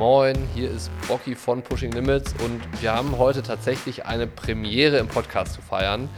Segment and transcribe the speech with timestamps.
[0.00, 5.08] Moin, hier ist Bocky von Pushing Limits und wir haben heute tatsächlich eine Premiere im
[5.08, 6.08] Podcast zu feiern.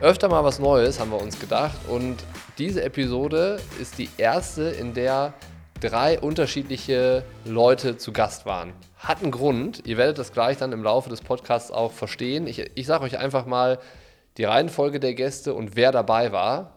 [0.00, 1.76] Öfter mal was Neues, haben wir uns gedacht.
[1.88, 2.16] Und
[2.58, 5.32] diese Episode ist die erste, in der
[5.80, 8.72] drei unterschiedliche Leute zu Gast waren.
[8.96, 9.86] Hat einen Grund.
[9.86, 12.48] Ihr werdet das gleich dann im Laufe des Podcasts auch verstehen.
[12.48, 13.78] Ich, ich sage euch einfach mal
[14.38, 16.72] die Reihenfolge der Gäste und wer dabei war.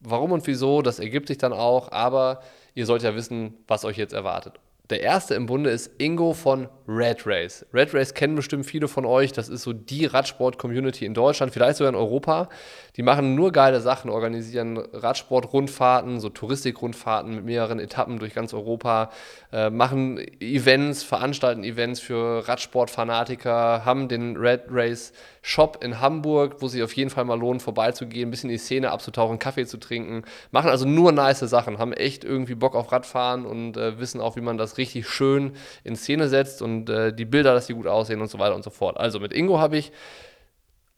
[0.00, 1.92] Warum und wieso, das ergibt sich dann auch.
[1.92, 2.40] Aber
[2.74, 4.58] ihr sollt ja wissen, was euch jetzt erwartet.
[4.90, 7.66] Der erste im Bunde ist Ingo von Red Race.
[7.74, 9.32] Red Race kennen bestimmt viele von euch.
[9.32, 12.48] Das ist so die Radsport-Community in Deutschland, vielleicht sogar in Europa.
[12.96, 19.10] Die machen nur geile Sachen, organisieren Radsport-Rundfahrten, so Touristik-Rundfahrten mit mehreren Etappen durch ganz Europa,
[19.52, 26.68] äh, machen Events, veranstalten Events für Radsport-Fanatiker, haben den Red Race Shop in Hamburg, wo
[26.68, 29.76] sich auf jeden Fall mal lohnt, vorbeizugehen, ein bisschen in die Szene abzutauchen, Kaffee zu
[29.76, 30.24] trinken.
[30.50, 34.36] Machen also nur nice Sachen, haben echt irgendwie Bock auf Radfahren und äh, wissen auch,
[34.36, 35.52] wie man das richtig schön
[35.84, 38.64] in Szene setzt und äh, die Bilder, dass die gut aussehen und so weiter und
[38.64, 38.96] so fort.
[38.96, 39.92] Also mit Ingo habe ich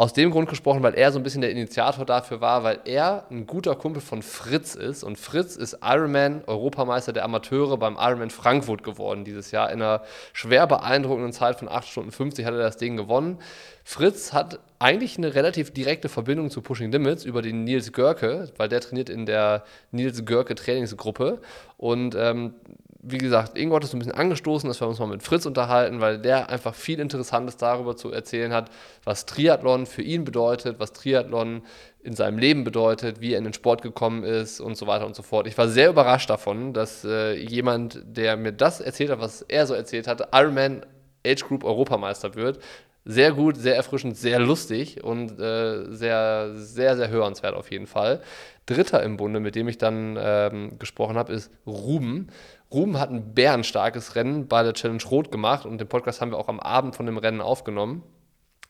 [0.01, 3.27] aus dem Grund gesprochen, weil er so ein bisschen der Initiator dafür war, weil er
[3.33, 5.03] ein guter Kumpel von Fritz ist.
[5.03, 9.73] Und Fritz ist Ironman, Europameister der Amateure beim Ironman Frankfurt geworden dieses Jahr.
[9.73, 13.39] In einer schwer beeindruckenden Zeit von 8 Stunden 50 hat er das Ding gewonnen.
[13.83, 18.69] Fritz hat eigentlich eine relativ direkte Verbindung zu Pushing Limits über den Nils Görke, weil
[18.69, 21.41] der trainiert in der Nils Görke Trainingsgruppe.
[21.77, 22.55] Und ähm,
[23.01, 26.01] wie gesagt, Ingo hat es ein bisschen angestoßen, dass wir uns mal mit Fritz unterhalten,
[26.01, 28.71] weil der einfach viel Interessantes darüber zu erzählen hat,
[29.05, 31.63] was Triathlon für ihn bedeutet, was Triathlon
[32.03, 35.15] in seinem Leben bedeutet, wie er in den Sport gekommen ist und so weiter und
[35.15, 35.47] so fort.
[35.47, 39.67] Ich war sehr überrascht davon, dass äh, jemand, der mir das erzählt hat, was er
[39.67, 40.85] so erzählt hat, Ironman
[41.25, 42.59] Age Group Europameister wird.
[43.05, 48.23] Sehr gut, sehr erfrischend, sehr lustig und äh, sehr, sehr, sehr hörenswert auf jeden Fall.
[48.69, 52.29] Dritter im Bunde, mit dem ich dann ähm, gesprochen habe, ist Ruben.
[52.71, 56.39] Ruben hat ein bärenstarkes Rennen bei der Challenge Rot gemacht und den Podcast haben wir
[56.39, 58.03] auch am Abend von dem Rennen aufgenommen.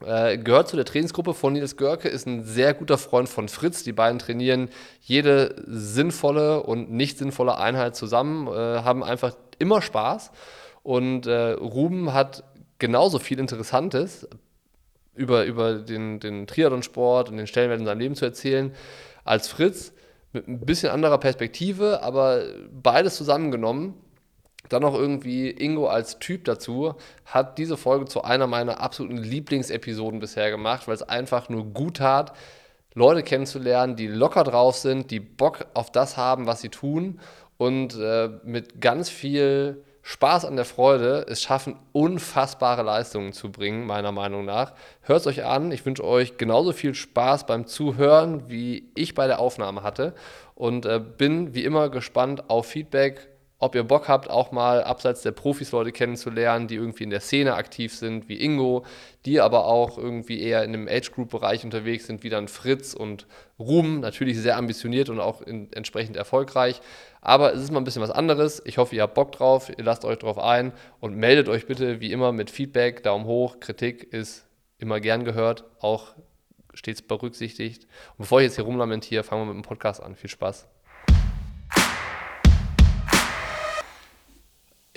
[0.05, 3.83] Äh, gehört zu der Trainingsgruppe von Nils Görke, ist ein sehr guter Freund von Fritz.
[3.83, 4.69] Die beiden trainieren
[5.01, 8.51] jede sinnvolle und nicht sinnvolle Einheit zusammen, äh,
[8.85, 10.31] haben einfach immer Spaß.
[10.85, 12.45] Und äh, Ruben hat
[12.79, 14.29] genauso viel Interessantes
[15.17, 18.73] über, über den, den Triathlon-Sport und den Stellenwert in seinem Leben zu erzählen
[19.29, 19.93] als Fritz
[20.33, 23.95] mit ein bisschen anderer Perspektive, aber beides zusammengenommen,
[24.69, 26.95] dann noch irgendwie Ingo als Typ dazu,
[27.25, 31.99] hat diese Folge zu einer meiner absoluten Lieblingsepisoden bisher gemacht, weil es einfach nur gut
[31.99, 32.33] tat,
[32.95, 37.21] Leute kennenzulernen, die locker drauf sind, die Bock auf das haben, was sie tun
[37.57, 43.85] und äh, mit ganz viel Spaß an der Freude es schaffen, unfassbare Leistungen zu bringen,
[43.85, 44.73] meiner Meinung nach.
[45.03, 45.71] Hört es euch an.
[45.71, 50.15] Ich wünsche euch genauso viel Spaß beim Zuhören, wie ich bei der Aufnahme hatte.
[50.55, 53.29] Und äh, bin wie immer gespannt auf Feedback
[53.61, 57.21] ob ihr Bock habt, auch mal abseits der Profis Leute kennenzulernen, die irgendwie in der
[57.21, 58.85] Szene aktiv sind, wie Ingo,
[59.25, 63.27] die aber auch irgendwie eher in dem Age-Group-Bereich unterwegs sind, wie dann Fritz und
[63.59, 66.81] Ruhm, natürlich sehr ambitioniert und auch in, entsprechend erfolgreich.
[67.21, 68.63] Aber es ist mal ein bisschen was anderes.
[68.65, 72.01] Ich hoffe, ihr habt Bock drauf, ihr lasst euch drauf ein und meldet euch bitte
[72.01, 74.47] wie immer mit Feedback, Daumen hoch, Kritik ist
[74.79, 76.15] immer gern gehört, auch
[76.75, 77.89] stets berücksichtigt.
[78.11, 80.15] Und bevor ich jetzt hier rumlamentiere, fangen wir mit dem Podcast an.
[80.15, 80.69] Viel Spaß.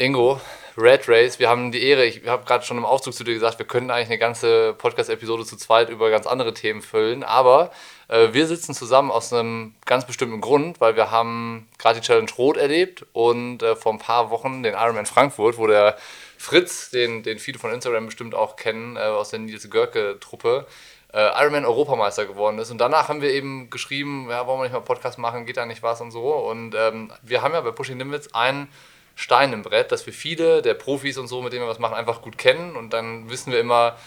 [0.02, 0.42] Ingo,
[0.78, 3.60] Red Race, wir haben die Ehre, ich habe gerade schon im Aufzug zu dir gesagt,
[3.60, 7.70] wir könnten eigentlich eine ganze Podcast-Episode zu zweit über ganz andere Themen füllen, aber
[8.08, 12.32] äh, wir sitzen zusammen aus einem ganz bestimmten Grund, weil wir haben gerade die Challenge
[12.36, 15.96] Rot erlebt und äh, vor ein paar Wochen den Ironman Frankfurt, wo der
[16.36, 20.66] Fritz, den, den viele von Instagram bestimmt auch kennen, äh, aus der Nils Görke-Truppe,
[21.14, 22.72] äh, Ironman Europameister geworden ist.
[22.72, 25.68] Und danach haben wir eben geschrieben, ja, wollen wir nicht mal Podcast machen, geht da
[25.68, 26.34] nicht was und so.
[26.34, 28.68] Und ähm, wir haben ja bei Pushing Limits einen
[29.16, 31.96] Stein im Brett, dass wir viele der Profis und so, mit denen wir was machen,
[31.96, 33.98] einfach gut kennen und dann wissen wir immer,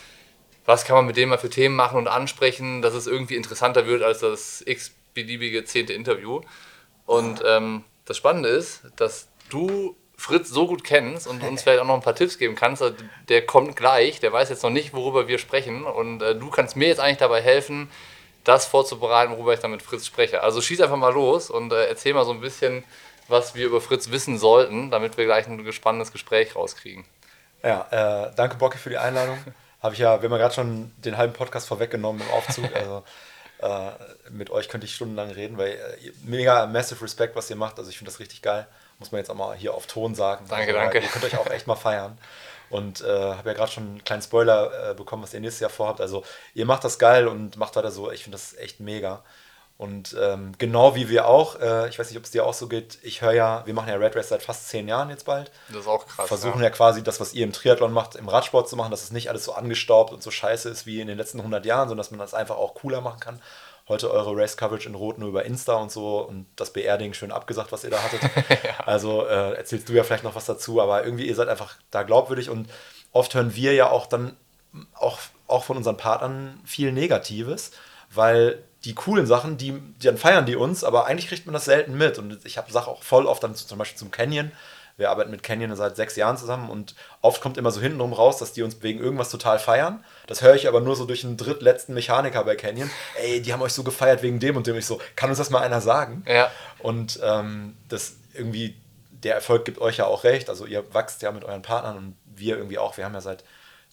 [0.65, 3.87] was kann man mit denen mal für Themen machen und ansprechen, dass es irgendwie interessanter
[3.87, 6.41] wird als das x-beliebige zehnte Interview.
[7.07, 11.87] Und ähm, das Spannende ist, dass du Fritz so gut kennst und uns vielleicht auch
[11.87, 12.83] noch ein paar Tipps geben kannst.
[12.83, 12.97] Also
[13.29, 16.77] der kommt gleich, der weiß jetzt noch nicht, worüber wir sprechen und äh, du kannst
[16.77, 17.91] mir jetzt eigentlich dabei helfen,
[18.45, 20.43] das vorzubereiten, worüber ich dann mit Fritz spreche.
[20.43, 22.85] Also schieß einfach mal los und äh, erzähl mal so ein bisschen,
[23.29, 27.05] was wir über Fritz wissen sollten, damit wir gleich ein spannendes Gespräch rauskriegen.
[27.63, 29.39] Ja, äh, danke Bocke für die Einladung.
[29.83, 32.71] Habe ich ja, wir haben ja gerade schon den halben Podcast vorweggenommen im Aufzug.
[32.75, 33.05] Also
[33.59, 33.91] äh,
[34.31, 37.79] mit euch könnte ich stundenlang reden, weil äh, mega massive Respekt, was ihr macht.
[37.79, 38.67] Also ich finde das richtig geil.
[38.99, 40.47] Muss man jetzt auch mal hier auf Ton sagen.
[40.49, 40.99] Danke, also, danke.
[40.99, 42.19] Ihr könnt euch auch echt mal feiern.
[42.71, 45.71] Und äh, habe ja gerade schon einen kleinen Spoiler äh, bekommen, was ihr nächstes Jahr
[45.71, 46.01] vorhabt.
[46.01, 46.25] Also
[46.55, 48.11] ihr macht das geil und macht weiter so.
[48.11, 49.23] Ich finde das echt mega.
[49.77, 52.69] Und ähm, genau wie wir auch, äh, ich weiß nicht, ob es dir auch so
[52.69, 55.51] geht, ich höre ja, wir machen ja Red Race seit fast zehn Jahren jetzt bald.
[55.69, 56.29] Das ist auch krass.
[56.29, 56.67] Versuchen ja.
[56.67, 56.71] ja.
[56.71, 59.45] quasi das, was ihr im Triathlon macht, im Radsport zu machen, dass es nicht alles
[59.45, 62.21] so angestaubt und so scheiße ist wie in den letzten 100 Jahren, sondern dass man
[62.21, 63.43] das einfach auch cooler machen kann.
[63.89, 67.73] Heute eure Race-Coverage in Rot nur über Insta und so und das BR-Ding schön abgesagt,
[67.73, 68.23] was ihr da hattet.
[68.65, 68.87] ja.
[68.87, 72.05] Also äh, erzählst du ja vielleicht noch was dazu, aber irgendwie ihr seid einfach da
[72.05, 72.71] glaubwürdig und
[73.13, 74.37] oft hören wir ja auch dann
[74.95, 75.19] auch,
[75.49, 77.73] auch von unseren Partnern viel Negatives,
[78.11, 81.65] weil die coolen Sachen, die, die dann feiern die uns, aber eigentlich kriegt man das
[81.65, 82.19] selten mit.
[82.19, 84.53] Und ich habe Sache auch voll oft dann zum Beispiel zum Canyon.
[84.97, 88.39] Wir arbeiten mit Canyon seit sechs Jahren zusammen und oft kommt immer so hintenrum raus,
[88.39, 90.05] dass die uns wegen irgendwas total feiern.
[90.29, 92.91] Das höre ich aber nur so durch einen drittletzten Mechaniker bei Canyon.
[93.21, 94.77] Ey, die haben euch so gefeiert wegen dem und dem.
[94.77, 96.25] Ich so, kann uns das mal einer sagen?
[96.29, 96.51] Ja.
[96.79, 98.77] Und ähm, das irgendwie,
[99.11, 100.49] der Erfolg gibt euch ja auch recht.
[100.49, 102.97] Also ihr wachst ja mit euren Partnern und wir irgendwie auch.
[102.97, 103.43] Wir haben ja seit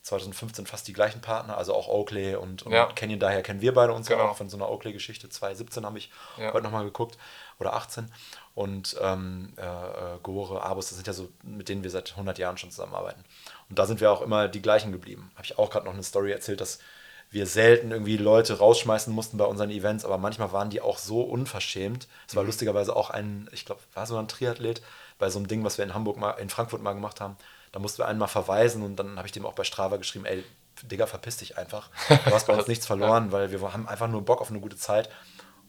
[0.03, 2.88] 2015 fast die gleichen Partner, also auch Oakley und, und ja.
[2.88, 4.24] Canyon, daher kennen wir beide uns genau.
[4.24, 5.30] ja auch von so einer Oakley-Geschichte.
[5.30, 6.51] 2017 habe ich ja.
[6.53, 7.19] heute nochmal geguckt
[7.59, 8.12] oder 18
[8.56, 12.39] und ähm, äh, äh, Gore, Abus, das sind ja so, mit denen wir seit 100
[12.39, 13.24] Jahren schon zusammenarbeiten.
[13.69, 15.31] Und da sind wir auch immer die gleichen geblieben.
[15.36, 16.80] Habe ich auch gerade noch eine Story erzählt, dass
[17.30, 21.21] wir selten irgendwie Leute rausschmeißen mussten bei unseren Events, aber manchmal waren die auch so
[21.21, 22.07] unverschämt.
[22.27, 22.48] Es war mhm.
[22.48, 24.81] lustigerweise auch ein, ich glaube, war so ein Triathlet
[25.19, 27.38] bei so einem Ding, was wir in Hamburg mal, in Frankfurt mal gemacht haben
[27.72, 30.44] da mussten wir einmal verweisen und dann habe ich dem auch bei Strava geschrieben, ey,
[30.84, 31.90] Digga, verpiss dich einfach.
[32.26, 34.78] Du hast bei uns nichts verloren, weil wir haben einfach nur Bock auf eine gute
[34.78, 35.10] Zeit.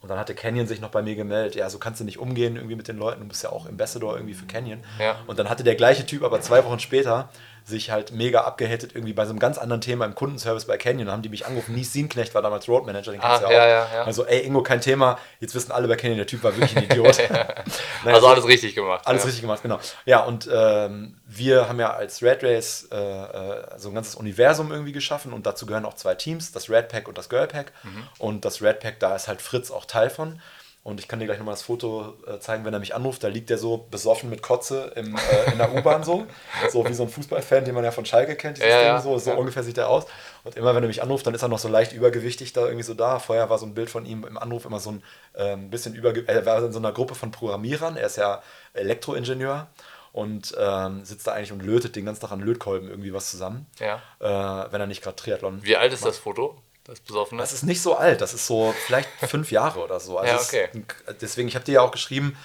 [0.01, 2.57] Und dann hatte Canyon sich noch bei mir gemeldet, ja, so kannst du nicht umgehen
[2.57, 4.83] irgendwie mit den Leuten, du bist ja auch Ambassador irgendwie für Canyon.
[4.99, 5.15] Ja.
[5.27, 7.29] Und dann hatte der gleiche Typ aber zwei Wochen später
[7.65, 11.07] sich halt mega abgehatet irgendwie bei so einem ganz anderen Thema im Kundenservice bei Canyon.
[11.07, 11.73] Da haben die mich angerufen.
[11.73, 13.93] Nies Sienknecht war damals Road Manager, den kennst du ja, ja auch.
[13.93, 15.17] Ja, also, ey, Ingo, kein Thema.
[15.39, 17.17] Jetzt wissen alle bei Canyon, der Typ war wirklich ein Idiot.
[18.03, 19.05] naja, also alles richtig gemacht.
[19.05, 19.79] Alles richtig gemacht, genau.
[20.05, 24.71] Ja, und ähm, wir haben ja als Red Race äh, äh, so ein ganzes Universum
[24.71, 27.71] irgendwie geschaffen und dazu gehören auch zwei Teams, das Red Pack und das Girl Pack.
[27.83, 28.07] Mhm.
[28.19, 30.39] Und das Red Pack, da ist halt Fritz auch Teil von.
[30.83, 33.23] Und ich kann dir gleich nochmal das Foto äh, zeigen, wenn er mich anruft.
[33.23, 36.25] Da liegt er so besoffen mit Kotze im, äh, in der U-Bahn so.
[36.69, 38.57] So wie so ein Fußballfan, den man ja von Schalke kennt.
[38.57, 39.37] Ja, ja, so so ja.
[39.37, 40.05] ungefähr sieht er aus.
[40.43, 42.83] Und immer wenn er mich anruft, dann ist er noch so leicht übergewichtig da irgendwie
[42.83, 43.19] so da.
[43.19, 45.03] Vorher war so ein Bild von ihm im Anruf immer so ein
[45.35, 46.35] äh, bisschen übergewichtig.
[46.35, 47.95] Er war in so einer Gruppe von Programmierern.
[47.95, 48.43] Er ist ja
[48.73, 49.67] Elektroingenieur
[50.11, 53.67] und ähm, sitzt da eigentlich und lötet den ganzen Tag an Lötkolben irgendwie was zusammen.
[53.79, 54.01] Ja.
[54.19, 56.09] Äh, wenn er nicht gerade Triathlon Wie alt ist macht.
[56.09, 56.61] das Foto?
[56.85, 57.41] Das Besoffene?
[57.41, 60.17] Das ist nicht so alt, das ist so vielleicht fünf Jahre oder so.
[60.17, 60.69] Also ja, okay.
[61.07, 62.37] Ist, deswegen, ich habe dir ja auch geschrieben,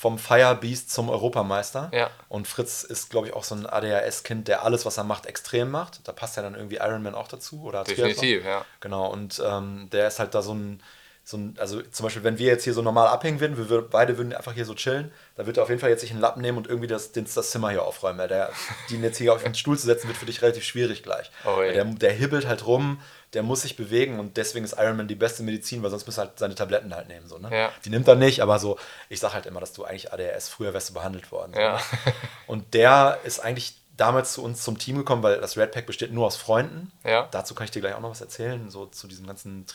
[0.00, 1.90] vom Firebeast zum Europameister.
[1.92, 2.10] Ja.
[2.30, 5.70] Und Fritz ist, glaube ich, auch so ein ADHS-Kind, der alles, was er macht, extrem
[5.70, 6.00] macht.
[6.08, 7.64] Da passt ja dann irgendwie Ironman auch dazu.
[7.64, 8.64] Oder Definitiv, ja.
[8.80, 10.82] Genau, und ähm, der ist halt da so ein,
[11.30, 14.18] so ein, also zum Beispiel, wenn wir jetzt hier so normal abhängen würden, wir beide
[14.18, 16.42] würden einfach hier so chillen, da wird er auf jeden Fall jetzt sich einen Lappen
[16.42, 18.28] nehmen und irgendwie das, das Zimmer hier aufräumen.
[18.28, 18.50] Der,
[18.90, 21.30] den jetzt hier auf den Stuhl zu setzen, wird für dich relativ schwierig gleich.
[21.44, 23.00] Oh, der, der hibbelt halt rum,
[23.32, 26.26] der muss sich bewegen und deswegen ist Ironman die beste Medizin, weil sonst müsste er
[26.26, 27.28] halt seine Tabletten halt nehmen.
[27.28, 27.48] So, ne?
[27.52, 27.70] Ja.
[27.84, 28.76] Die nimmt er nicht, aber so,
[29.08, 31.52] ich sag halt immer, dass du eigentlich ADHS früher wärst du behandelt worden.
[31.54, 31.74] So, ja.
[31.74, 31.80] ne?
[32.48, 36.12] Und der ist eigentlich damals zu uns zum Team gekommen, weil das Red Pack besteht
[36.12, 36.90] nur aus Freunden.
[37.04, 37.28] Ja.
[37.30, 39.66] Dazu kann ich dir gleich auch noch was erzählen, so zu diesem ganzen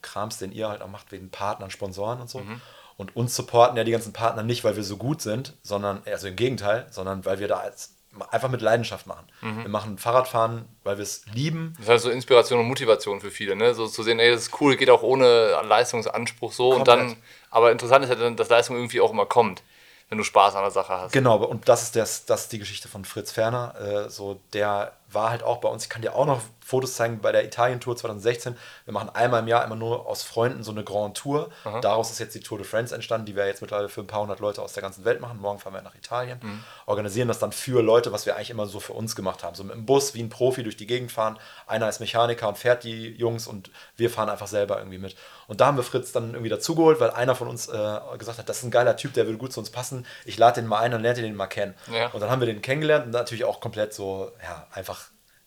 [0.00, 2.40] Triathlon-Krams, den ihr halt auch macht, wegen Partnern, Sponsoren und so.
[2.40, 2.60] Mhm.
[2.96, 6.28] Und uns supporten ja die ganzen Partner nicht, weil wir so gut sind, sondern, also
[6.28, 7.94] im Gegenteil, sondern weil wir da als
[8.30, 9.24] einfach mit Leidenschaft machen.
[9.40, 9.62] Mhm.
[9.62, 11.74] Wir machen Fahrradfahren, weil wir es lieben.
[11.76, 13.72] Das ist halt so Inspiration und Motivation für viele, ne?
[13.72, 16.98] So zu sehen, ey, das ist cool, geht auch ohne Leistungsanspruch so Komplett.
[16.98, 17.16] und dann,
[17.50, 19.62] aber interessant ist halt, dass Leistung irgendwie auch immer kommt,
[20.08, 21.12] wenn du Spaß an der Sache hast.
[21.12, 23.74] Genau, und das ist, das, das ist die Geschichte von Fritz Ferner.
[23.80, 26.40] Äh, so, der war halt auch bei uns, ich kann dir auch noch
[26.70, 28.56] Fotos zeigen bei der Italien-Tour 2016.
[28.84, 31.50] Wir machen einmal im Jahr immer nur aus Freunden so eine Grand Tour.
[31.64, 31.80] Aha.
[31.80, 34.20] Daraus ist jetzt die Tour de France entstanden, die wir jetzt mittlerweile für ein paar
[34.20, 35.40] hundert Leute aus der ganzen Welt machen.
[35.40, 36.38] Morgen fahren wir nach Italien.
[36.40, 36.62] Mhm.
[36.86, 39.56] Organisieren das dann für Leute, was wir eigentlich immer so für uns gemacht haben.
[39.56, 41.38] So mit dem Bus wie ein Profi durch die Gegend fahren.
[41.66, 45.16] Einer ist Mechaniker und fährt die Jungs und wir fahren einfach selber irgendwie mit.
[45.48, 48.48] Und da haben wir Fritz dann irgendwie dazugeholt, weil einer von uns äh, gesagt hat,
[48.48, 50.06] das ist ein geiler Typ, der würde gut zu uns passen.
[50.24, 51.74] Ich lade den mal ein und lerne den mal kennen.
[51.92, 52.06] Ja.
[52.12, 54.99] Und dann haben wir den kennengelernt und natürlich auch komplett so, ja, einfach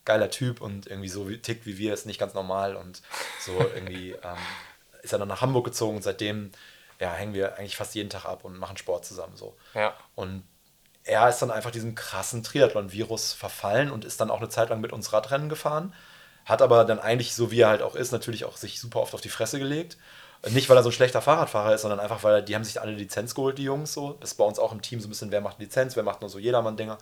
[0.05, 3.01] geiler Typ und irgendwie so wie, tickt wie wir, ist nicht ganz normal und
[3.39, 4.38] so irgendwie ähm,
[5.01, 6.51] ist er dann nach Hamburg gezogen und seitdem
[7.00, 9.55] ja, hängen wir eigentlich fast jeden Tag ab und machen Sport zusammen so.
[9.74, 9.93] Ja.
[10.15, 10.43] Und
[11.03, 14.79] er ist dann einfach diesem krassen Triathlon-Virus verfallen und ist dann auch eine Zeit lang
[14.79, 15.93] mit uns Radrennen gefahren,
[16.45, 19.13] hat aber dann eigentlich, so wie er halt auch ist, natürlich auch sich super oft
[19.13, 19.98] auf die Fresse gelegt.
[20.50, 22.91] Nicht, weil er so ein schlechter Fahrradfahrer ist, sondern einfach, weil die haben sich alle
[22.91, 24.17] Lizenz geholt, die Jungs so.
[24.19, 26.19] Das ist bei uns auch im Team so ein bisschen, wer macht Lizenz, wer macht
[26.19, 26.98] nur so Jedermann-Dinger.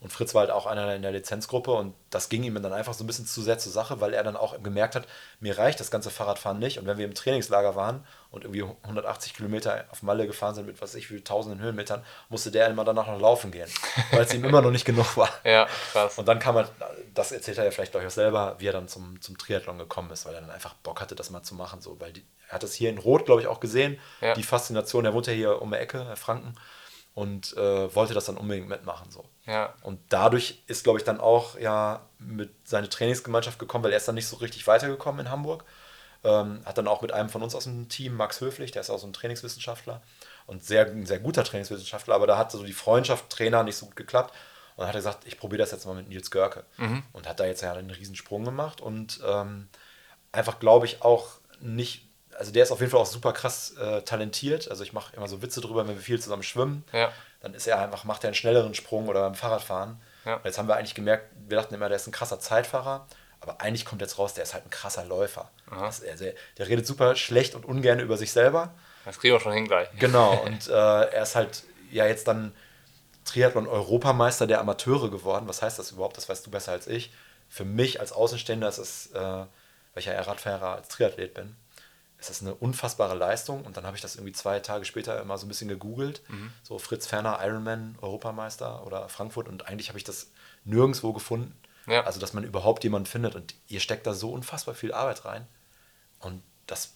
[0.00, 2.92] Und Fritz war halt auch einer in der Lizenzgruppe und das ging ihm dann einfach
[2.94, 5.06] so ein bisschen zu sehr zur Sache, weil er dann auch gemerkt hat,
[5.40, 6.78] mir reicht das ganze Fahrradfahren nicht.
[6.78, 10.82] Und wenn wir im Trainingslager waren und irgendwie 180 Kilometer auf Malle gefahren sind mit
[10.82, 13.68] was ich wie tausenden Höhenmetern, musste der immer danach noch laufen gehen,
[14.10, 15.30] weil es ihm immer noch nicht genug war.
[15.44, 16.18] Ja, krass.
[16.18, 16.68] Und dann kam er,
[17.14, 20.26] das erzählt er ja vielleicht auch selber, wie er dann zum, zum Triathlon gekommen ist,
[20.26, 21.80] weil er dann einfach Bock hatte, das mal zu machen.
[21.80, 24.34] So, weil die, er hat das hier in Rot, glaube ich, auch gesehen, ja.
[24.34, 25.04] die Faszination.
[25.04, 26.54] Er wohnt ja hier um die Ecke, Herr Franken
[27.14, 29.10] und äh, wollte das dann unbedingt mitmachen.
[29.10, 29.24] So.
[29.46, 29.74] Ja.
[29.82, 34.08] Und dadurch ist, glaube ich, dann auch ja mit seine Trainingsgemeinschaft gekommen, weil er ist
[34.08, 35.64] dann nicht so richtig weitergekommen in Hamburg.
[36.24, 38.90] Ähm, hat dann auch mit einem von uns aus dem Team, Max Höflich, der ist
[38.90, 40.02] auch so ein Trainingswissenschaftler
[40.46, 43.86] und sehr, ein sehr guter Trainingswissenschaftler, aber da hat so die Freundschaft Trainer nicht so
[43.86, 44.32] gut geklappt.
[44.76, 46.64] Und dann hat er gesagt, ich probiere das jetzt mal mit Nils Görke.
[46.78, 47.04] Mhm.
[47.12, 49.68] Und hat da jetzt ja einen riesen Sprung gemacht und ähm,
[50.32, 51.28] einfach, glaube ich, auch
[51.60, 52.03] nicht
[52.38, 54.70] also der ist auf jeden Fall auch super krass äh, talentiert.
[54.70, 56.84] Also ich mache immer so Witze drüber, wenn wir viel zusammen schwimmen.
[56.92, 57.12] Ja.
[57.40, 60.00] Dann ist er einfach, macht er einen schnelleren Sprung oder beim Fahrradfahren.
[60.24, 60.40] Ja.
[60.42, 63.06] jetzt haben wir eigentlich gemerkt, wir dachten immer, der ist ein krasser Zeitfahrer,
[63.40, 65.50] aber eigentlich kommt jetzt raus, der ist halt ein krasser Läufer.
[65.68, 66.24] Das, also,
[66.56, 68.72] der redet super schlecht und ungern über sich selber.
[69.04, 69.88] Das kriegen wir schon hin gleich.
[69.98, 72.54] Genau, und äh, er ist halt ja jetzt dann
[73.26, 75.46] Triathlon-Europameister der Amateure geworden.
[75.46, 76.16] Was heißt das überhaupt?
[76.16, 77.12] Das weißt du besser als ich.
[77.48, 79.46] Für mich als Außenstehender ist es, äh, weil
[79.96, 81.54] ich ja Radfahrer als Triathlet bin,
[82.24, 83.64] ist das eine unfassbare Leistung.
[83.64, 86.22] Und dann habe ich das irgendwie zwei Tage später immer so ein bisschen gegoogelt.
[86.28, 86.52] Mhm.
[86.62, 89.48] So Fritz Ferner, Ironman, Europameister oder Frankfurt.
[89.48, 90.30] Und eigentlich habe ich das
[90.64, 91.56] nirgendwo gefunden.
[91.86, 92.04] Ja.
[92.04, 93.34] Also, dass man überhaupt jemanden findet.
[93.34, 95.46] Und ihr steckt da so unfassbar viel Arbeit rein.
[96.20, 96.93] Und das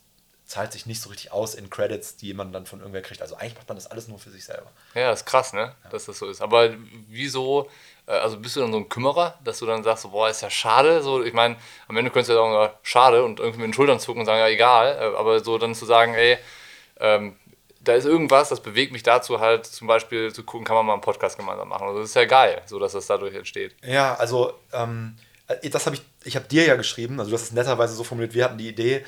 [0.49, 3.21] zahlt sich nicht so richtig aus in Credits, die jemand dann von irgendwer kriegt.
[3.21, 4.73] Also eigentlich macht man das alles nur für sich selber.
[4.95, 5.75] Ja, das ist krass, ne?
[5.85, 5.91] Ja.
[5.91, 6.41] Dass das so ist.
[6.41, 6.71] Aber
[7.07, 7.69] wieso,
[8.07, 10.41] äh, also bist du dann so ein Kümmerer, dass du dann sagst, so, boah, ist
[10.41, 11.03] ja schade.
[11.03, 14.01] So, ich meine, am Ende könntest du ja sagen, schade und irgendwie mit den Schultern
[14.01, 14.97] zucken und sagen, ja, egal.
[14.99, 16.39] Äh, aber so dann zu sagen, ey,
[16.99, 17.37] ähm,
[17.81, 20.95] da ist irgendwas, das bewegt mich dazu halt zum Beispiel zu gucken, kann man mal
[20.95, 21.89] einen Podcast gemeinsam machen.
[21.89, 23.77] Also das ist ja geil, so dass das dadurch entsteht.
[23.85, 25.17] Ja, also ähm,
[25.49, 28.05] äh, das habe ich, ich habe dir ja geschrieben, also du hast es netterweise so
[28.05, 29.05] formuliert, wir hatten die Idee,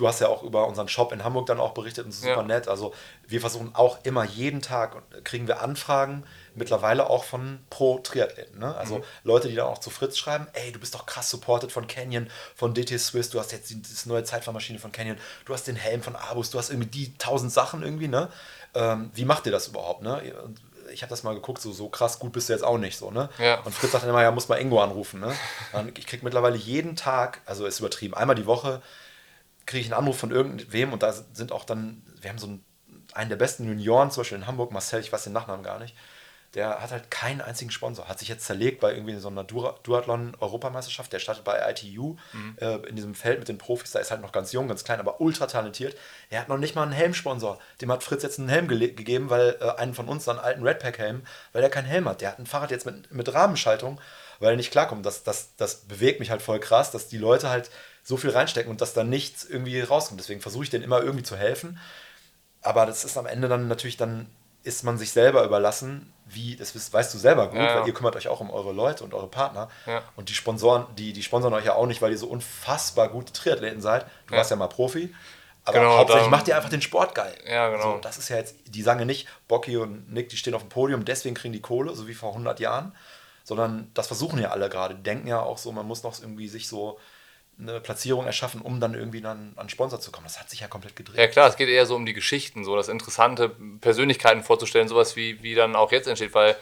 [0.00, 2.42] du hast ja auch über unseren Shop in Hamburg dann auch berichtet und super ja.
[2.42, 2.68] nett.
[2.68, 2.94] Also
[3.28, 8.58] wir versuchen auch immer jeden Tag kriegen wir Anfragen, mittlerweile auch von Pro-Triathleten.
[8.58, 8.74] Ne?
[8.74, 9.04] Also mhm.
[9.24, 12.30] Leute, die dann auch zu Fritz schreiben, ey, du bist doch krass supported von Canyon,
[12.56, 15.76] von DT Swiss, du hast jetzt die, die neue Zeitfahrmaschine von Canyon, du hast den
[15.76, 18.30] Helm von Abus, du hast irgendwie die tausend Sachen irgendwie, ne?
[18.72, 20.22] Ähm, wie macht ihr das überhaupt, ne?
[20.92, 23.10] Ich habe das mal geguckt, so, so krass gut bist du jetzt auch nicht so,
[23.10, 23.28] ne?
[23.38, 23.60] Ja.
[23.60, 25.34] Und Fritz sagt dann immer, ja, muss mal Ingo anrufen, ne?
[25.74, 28.80] Und ich kriege mittlerweile jeden Tag, also ist übertrieben, einmal die Woche
[29.70, 32.64] kriege ich einen Anruf von irgendwem und da sind auch dann, wir haben so einen,
[33.14, 35.94] einen der besten Junioren, zum Beispiel in Hamburg, Marcel, ich weiß den Nachnamen gar nicht,
[36.54, 41.12] der hat halt keinen einzigen Sponsor, hat sich jetzt zerlegt bei irgendwie so einer Duathlon-Europameisterschaft,
[41.12, 42.56] der startet bei ITU mhm.
[42.60, 44.98] äh, in diesem Feld mit den Profis, da ist halt noch ganz jung, ganz klein,
[44.98, 45.96] aber ultra talentiert.
[46.30, 47.60] Er hat noch nicht mal einen Helmsponsor.
[47.80, 50.64] Dem hat Fritz jetzt einen Helm ge gegeben, weil äh, einen von uns, einen alten
[50.64, 51.22] Redpack-Helm,
[51.52, 52.20] weil er keinen Helm hat.
[52.20, 54.00] Der hat ein Fahrrad jetzt mit, mit Rahmenschaltung,
[54.40, 55.06] weil er nicht klarkommt.
[55.06, 57.70] Das, das, das bewegt mich halt voll krass, dass die Leute halt
[58.10, 60.20] so viel reinstecken und dass da nichts irgendwie rauskommt.
[60.20, 61.78] Deswegen versuche ich denen immer irgendwie zu helfen.
[62.60, 64.26] Aber das ist am Ende dann natürlich, dann
[64.64, 67.80] ist man sich selber überlassen, wie, das weißt du selber gut, ja, ja.
[67.80, 69.70] weil ihr kümmert euch auch um eure Leute und eure Partner.
[69.86, 70.02] Ja.
[70.16, 73.32] Und die Sponsoren, die, die sponsern euch ja auch nicht, weil ihr so unfassbar gute
[73.32, 74.04] Triathleten seid.
[74.26, 75.14] Du warst ja mal Profi.
[75.64, 77.34] Aber genau, hauptsächlich macht ihr einfach den Sport geil.
[77.46, 77.94] Ja, genau.
[77.94, 80.62] So, das ist ja jetzt, die sagen ja nicht, Bocky und Nick, die stehen auf
[80.62, 82.92] dem Podium, deswegen kriegen die Kohle, so wie vor 100 Jahren.
[83.44, 84.96] Sondern das versuchen ja alle gerade.
[84.96, 86.98] Die denken ja auch so, man muss noch irgendwie sich so
[87.60, 90.24] eine Platzierung erschaffen, um dann irgendwie dann an Sponsor zu kommen.
[90.24, 91.18] Das hat sich ja komplett gedreht.
[91.18, 93.50] Ja klar, es geht eher so um die Geschichten, so das interessante
[93.80, 96.56] Persönlichkeiten vorzustellen, sowas wie, wie dann auch jetzt entsteht, weil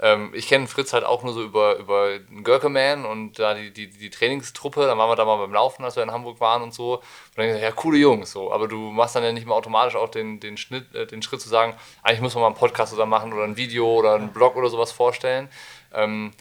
[0.00, 3.90] ähm, ich kenne Fritz halt auch nur so über, über Görkeman und da die, die,
[3.90, 6.72] die Trainingstruppe, dann waren wir da mal beim Laufen, als wir in Hamburg waren und
[6.72, 6.96] so.
[6.98, 7.02] Und
[7.36, 8.52] dann gesagt, ja, coole Jungs, so.
[8.52, 11.40] Aber du machst dann ja nicht mehr automatisch auch den, den, Schnitt, äh, den Schritt
[11.40, 14.32] zu sagen, eigentlich muss man mal einen Podcast zusammen machen oder ein Video oder einen
[14.32, 15.48] Blog oder sowas vorstellen.
[15.92, 16.32] Ähm,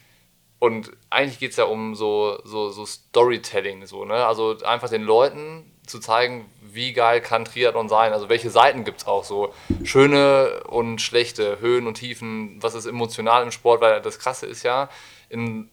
[0.60, 4.26] und eigentlich geht es ja um so, so, so Storytelling, so, ne?
[4.26, 8.14] Also einfach den Leuten zu zeigen, wie geil kann Triathlon sein.
[8.14, 9.54] Also welche Seiten gibt es auch so.
[9.84, 14.64] Schöne und schlechte, Höhen und Tiefen, was ist emotional im Sport, weil das Krasse ist
[14.64, 14.90] ja,
[15.30, 15.70] in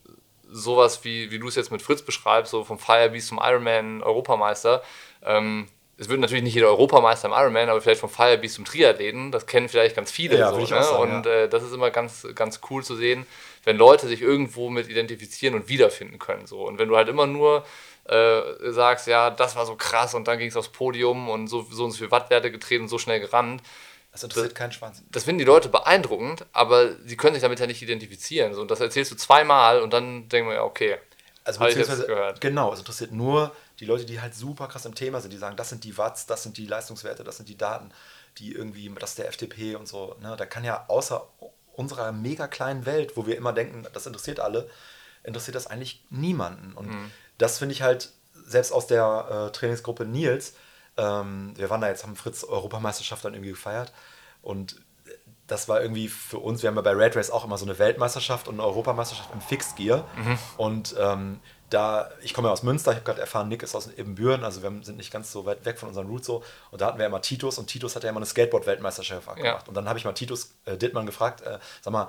[0.50, 4.82] sowas wie, wie du es jetzt mit Fritz beschreibst, so vom Firebeast zum Ironman Europameister,
[5.22, 9.30] ähm, es wird natürlich nicht jeder Europameister im Ironman, aber vielleicht vom Firebeast zum Triathleten,
[9.30, 10.38] das kennen vielleicht ganz viele.
[10.38, 10.66] Ja, so, ne?
[10.66, 13.26] sagen, und äh, das ist immer ganz, ganz cool zu sehen,
[13.64, 16.46] wenn Leute sich irgendwo mit identifizieren und wiederfinden können.
[16.46, 16.66] So.
[16.66, 17.64] Und wenn du halt immer nur
[18.04, 21.62] äh, sagst, ja, das war so krass und dann ging es aufs Podium und so,
[21.70, 23.62] so und so viele Wattwerte getreten und so schnell gerannt.
[24.12, 25.02] Das interessiert das, keinen Schwanz.
[25.10, 28.52] Das finden die Leute beeindruckend, aber sie können sich damit ja nicht identifizieren.
[28.54, 30.98] So, und das erzählst du zweimal und dann denken wir, ja, okay.
[31.44, 35.32] Also beziehungsweise, genau, es interessiert nur die Leute, die halt super krass im Thema sind,
[35.32, 37.90] die sagen, das sind die Watts, das sind die Leistungswerte, das sind die Daten,
[38.38, 40.16] die irgendwie, das ist der FTP und so.
[40.20, 40.36] Ne?
[40.36, 41.26] Da kann ja außer
[41.74, 44.68] unserer mega kleinen Welt, wo wir immer denken, das interessiert alle,
[45.24, 46.72] interessiert das eigentlich niemanden.
[46.74, 47.10] Und mhm.
[47.38, 48.12] das finde ich halt,
[48.46, 50.54] selbst aus der äh, Trainingsgruppe Nils,
[50.96, 53.92] ähm, wir waren da jetzt, haben Fritz Europameisterschaft dann irgendwie gefeiert
[54.42, 54.76] und
[55.46, 57.78] das war irgendwie für uns, wir haben ja bei Red Race auch immer so eine
[57.78, 60.08] Weltmeisterschaft und eine Europameisterschaft im Fixed Gear.
[60.16, 60.38] Mhm.
[60.56, 61.40] Und ähm,
[61.70, 64.62] da, ich komme ja aus Münster, ich habe gerade erfahren, Nick ist aus Ebenbüren, also
[64.62, 66.44] wir sind nicht ganz so weit weg von unseren Roots so.
[66.70, 69.42] Und da hatten wir immer Titus und Titus hat ja immer eine Skateboard-Weltmeisterschaft gemacht.
[69.44, 69.62] Ja.
[69.66, 72.08] Und dann habe ich mal Titus äh, Dittmann gefragt, äh, sag mal,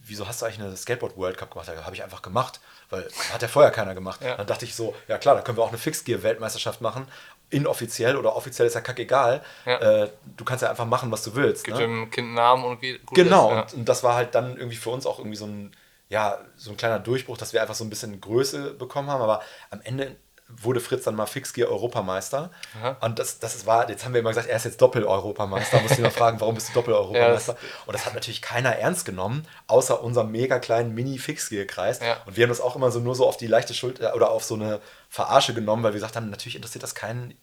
[0.00, 1.68] wieso hast du eigentlich eine Skateboard-World Cup gemacht?
[1.68, 4.22] Da habe ich einfach gemacht, weil hat ja vorher keiner gemacht.
[4.22, 4.36] Ja.
[4.36, 7.06] Dann dachte ich so, ja klar, da können wir auch eine Fixed Gear-Weltmeisterschaft machen
[7.52, 9.42] inoffiziell oder offiziell ist ja kackegal.
[9.66, 10.04] Ja.
[10.04, 11.64] Äh, du kannst ja einfach machen, was du willst.
[11.64, 11.82] Gibt ne?
[11.82, 14.56] dem Kind einen Namen und geht gut Genau, ist, und, und, das war halt dann
[14.56, 15.72] irgendwie für uns auch irgendwie so ein,
[16.12, 19.22] ja, so ein kleiner Durchbruch, dass wir einfach so ein bisschen Größe bekommen haben.
[19.22, 19.40] Aber
[19.70, 20.16] am Ende
[20.46, 22.50] wurde Fritz dann mal Fixgear Europameister.
[22.78, 22.98] Aha.
[23.00, 25.80] Und das, das war, jetzt haben wir immer gesagt, er ist jetzt Doppel-Europameister.
[25.80, 27.52] Muss ich mal fragen, warum bist du Doppel-Europameister?
[27.62, 32.00] ja, und das hat natürlich keiner ernst genommen, außer unserem mega kleinen Mini-Fixgear-Kreis.
[32.00, 32.18] Ja.
[32.26, 34.44] Und wir haben das auch immer so nur so auf die leichte Schulter oder auf
[34.44, 37.34] so eine Verarsche genommen, weil wir gesagt haben, natürlich interessiert das keinen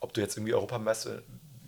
[0.00, 1.22] ob du jetzt irgendwie Europameister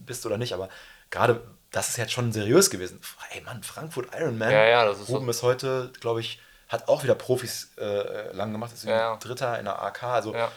[0.07, 0.69] bist oder nicht, aber
[1.11, 3.01] gerade das ist jetzt schon seriös gewesen.
[3.31, 4.51] Ey Mann, Frankfurt Ironman.
[4.51, 5.31] Ja, ja, das ist Ruben so.
[5.31, 9.17] ist heute, glaube ich, hat auch wieder Profis äh, lang gemacht, ist ja.
[9.17, 10.51] Dritter in der AK, also ja.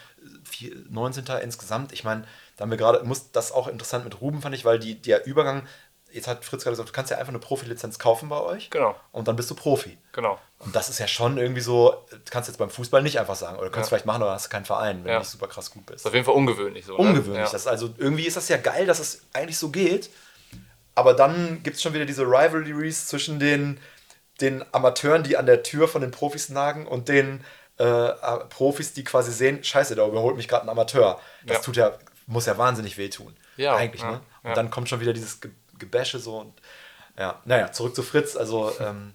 [0.44, 1.26] vier, 19.
[1.42, 1.92] insgesamt.
[1.92, 2.24] Ich meine,
[2.56, 5.26] da haben wir gerade, muss das auch interessant mit Ruben, fand ich, weil die, der
[5.26, 5.68] Übergang
[6.14, 8.70] jetzt hat Fritz gerade gesagt, du kannst ja einfach eine Profilizenz kaufen bei euch.
[8.70, 8.96] Genau.
[9.12, 9.98] Und dann bist du Profi.
[10.12, 10.40] Genau.
[10.60, 13.58] Und das ist ja schon irgendwie so, du kannst jetzt beim Fußball nicht einfach sagen,
[13.58, 13.90] oder du kannst ja.
[13.90, 15.16] vielleicht machen, aber hast keinen Verein, wenn ja.
[15.16, 15.96] du nicht super krass gut bist.
[15.96, 16.94] Das ist auf jeden Fall ungewöhnlich so.
[16.94, 17.00] Ne?
[17.00, 17.46] Ungewöhnlich.
[17.46, 17.50] Ja.
[17.52, 20.12] Das also irgendwie ist das ja geil, dass es eigentlich so geht.
[20.96, 23.80] Aber dann gibt es schon wieder diese Rivalries zwischen den,
[24.44, 27.44] den Amateuren, die an der Tür von den Profis nagen und den
[27.78, 28.10] äh,
[28.50, 31.20] Profis, die quasi sehen, scheiße, da überholt mich gerade ein Amateur.
[31.46, 31.98] Das tut ja,
[32.28, 33.36] muss ja wahnsinnig wehtun.
[33.58, 33.76] Ja.
[33.76, 34.22] Eigentlich, ne?
[34.44, 35.40] Und dann kommt schon wieder dieses
[35.80, 36.40] Gebäsche so.
[36.40, 36.54] Und,
[37.18, 38.36] ja, naja, zurück zu Fritz.
[38.36, 39.14] Also ähm,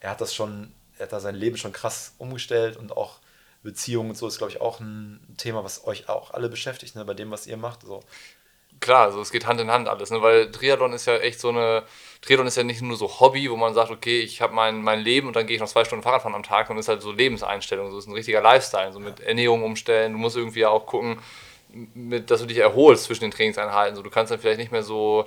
[0.00, 3.18] er hat das schon, er hat da sein Leben schon krass umgestellt und auch
[3.62, 7.04] Beziehungen und so ist, glaube ich, auch ein Thema, was euch auch alle beschäftigt, ne,
[7.04, 7.82] bei dem, was ihr macht.
[7.82, 8.02] So.
[8.80, 10.22] Klar, also es geht Hand in Hand alles, ne?
[10.22, 11.82] weil Triathlon ist ja echt so eine,
[12.22, 15.00] Triathlon ist ja nicht nur so Hobby, wo man sagt, okay, ich habe mein, mein
[15.00, 17.12] Leben und dann gehe ich noch zwei Stunden Fahrradfahren am Tag und ist halt so
[17.12, 21.18] Lebenseinstellung, so ist ein richtiger Lifestyle, so mit Ernährung umstellen, du musst irgendwie auch gucken,
[21.94, 24.82] mit, dass du dich erholst zwischen den Trainingseinheiten, so du kannst dann vielleicht nicht mehr
[24.82, 25.26] so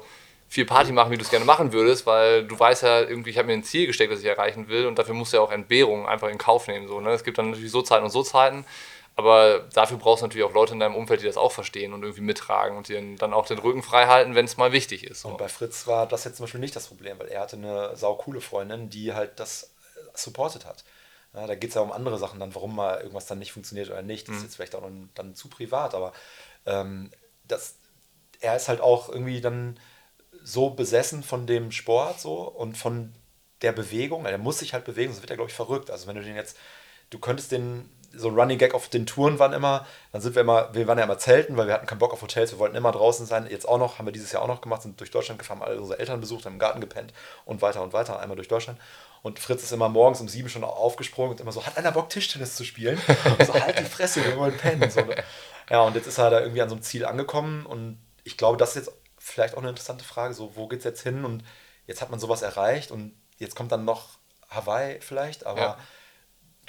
[0.51, 3.38] viel Party machen, wie du es gerne machen würdest, weil du weißt ja irgendwie, ich
[3.38, 5.51] habe mir ein Ziel gesteckt, das ich erreichen will und dafür musst du ja auch
[5.51, 6.89] Entbehrungen einfach in Kauf nehmen.
[6.89, 7.12] So, ne?
[7.12, 8.65] Es gibt dann natürlich so Zeiten und so Zeiten,
[9.21, 12.03] aber dafür brauchst du natürlich auch Leute in deinem Umfeld, die das auch verstehen und
[12.03, 15.21] irgendwie mittragen und dir dann auch den Rücken frei halten, wenn es mal wichtig ist.
[15.21, 15.29] So.
[15.29, 17.95] Und bei Fritz war das jetzt zum Beispiel nicht das Problem, weil er hatte eine
[17.95, 19.71] saukoole Freundin, die halt das
[20.13, 20.84] supportet hat.
[21.34, 23.89] Ja, da geht es ja um andere Sachen dann, warum mal irgendwas dann nicht funktioniert
[23.89, 24.27] oder nicht.
[24.27, 24.38] Das mhm.
[24.38, 24.84] ist jetzt vielleicht auch
[25.15, 26.12] dann zu privat, aber
[26.65, 27.10] ähm,
[27.47, 27.75] das,
[28.41, 29.79] er ist halt auch irgendwie dann
[30.43, 33.13] so besessen von dem Sport so und von
[33.62, 34.25] der Bewegung.
[34.25, 35.91] Er muss sich halt bewegen, sonst wird er, glaube ich, verrückt.
[35.91, 36.57] Also wenn du den jetzt,
[37.10, 40.74] du könntest den, so Running Gag auf den Touren waren immer, dann sind wir immer,
[40.74, 42.91] wir waren ja immer zelten, weil wir hatten keinen Bock auf Hotels, wir wollten immer
[42.91, 43.47] draußen sein.
[43.50, 45.80] Jetzt auch noch, haben wir dieses Jahr auch noch gemacht, sind durch Deutschland gefahren, alle
[45.80, 47.13] unsere Eltern besucht, haben im Garten gepennt
[47.45, 48.80] und weiter und weiter, einmal durch Deutschland.
[49.21, 52.10] Und Fritz ist immer morgens um sieben schon aufgesprungen und immer so, hat einer Bock,
[52.10, 53.00] Tischtennis zu spielen?
[53.38, 54.89] Und so, halt die Fresse, wir wollen pennen.
[54.89, 55.15] So, ne?
[55.69, 58.58] Ja, und jetzt ist er da irgendwie an so einem Ziel angekommen und ich glaube,
[58.58, 61.43] das ist jetzt vielleicht auch eine interessante Frage, so wo es jetzt hin und
[61.86, 64.17] jetzt hat man sowas erreicht und jetzt kommt dann noch
[64.50, 65.78] Hawaii vielleicht, aber ja.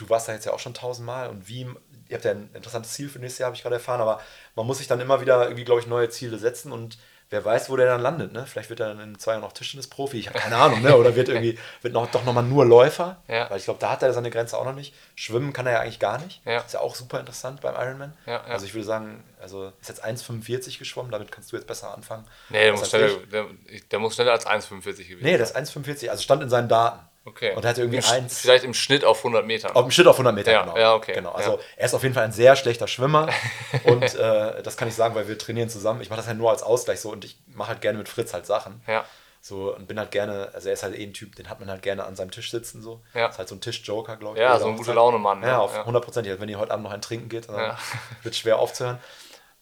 [0.02, 1.66] Du warst da jetzt ja auch schon tausendmal und wie,
[2.08, 4.20] ihr habt ja ein interessantes Ziel für nächstes Jahr, habe ich gerade erfahren, aber
[4.54, 6.98] man muss sich dann immer wieder irgendwie, glaube ich, neue Ziele setzen und
[7.32, 8.32] wer weiß, wo der dann landet.
[8.32, 8.44] Ne?
[8.46, 10.82] Vielleicht wird er dann in zwei Jahren noch Tischtennis-Profi, ich habe keine Ahnung.
[10.82, 10.96] Ne?
[10.96, 13.50] Oder wird irgendwie wird noch, doch nochmal nur Läufer, ja.
[13.50, 14.94] weil ich glaube, da hat er seine Grenze auch noch nicht.
[15.16, 16.42] Schwimmen kann er ja eigentlich gar nicht.
[16.44, 16.58] Ja.
[16.58, 18.12] Ist ja auch super interessant beim Ironman.
[18.26, 21.94] Ja, also ich würde sagen, also ist jetzt 1,45 geschwommen, damit kannst du jetzt besser
[21.94, 22.26] anfangen.
[22.50, 23.46] Nee, der, muss schneller, der,
[23.90, 27.00] der, muss schneller als 1,45 gewesen Nee, das ist 1,45, also stand in seinen Daten.
[27.24, 27.54] Okay.
[27.54, 28.40] Und er hatte irgendwie Im eins.
[28.40, 29.76] Vielleicht im Schnitt auf 100 Meter.
[29.76, 30.76] Auf, Im Schnitt auf 100 Meter, ja, genau.
[30.76, 31.12] Ja, okay.
[31.12, 31.30] Genau.
[31.30, 31.58] Also ja.
[31.76, 33.28] er ist auf jeden Fall ein sehr schlechter Schwimmer.
[33.84, 36.00] und äh, das kann ich sagen, weil wir trainieren zusammen.
[36.00, 38.34] Ich mache das halt nur als Ausgleich so und ich mache halt gerne mit Fritz
[38.34, 38.82] halt Sachen.
[38.88, 39.04] Ja.
[39.40, 41.68] So und bin halt gerne, also er ist halt eh ein Typ, den hat man
[41.68, 42.82] halt gerne an seinem Tisch sitzen.
[42.82, 43.02] So.
[43.14, 43.26] Ja.
[43.26, 44.42] Ist halt so ein Tischjoker, glaube ich.
[44.42, 45.40] Ja, so ein gute Laune-Mann.
[45.40, 45.46] Ne?
[45.46, 46.28] Ja, auf 100 Prozent.
[46.40, 47.78] Wenn ihr heute Abend noch ein Trinken geht, dann ja.
[48.22, 48.98] wird schwer aufzuhören.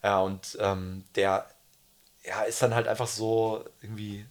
[0.03, 1.47] Ja, und ähm, der
[2.25, 4.27] ja, ist dann halt einfach so irgendwie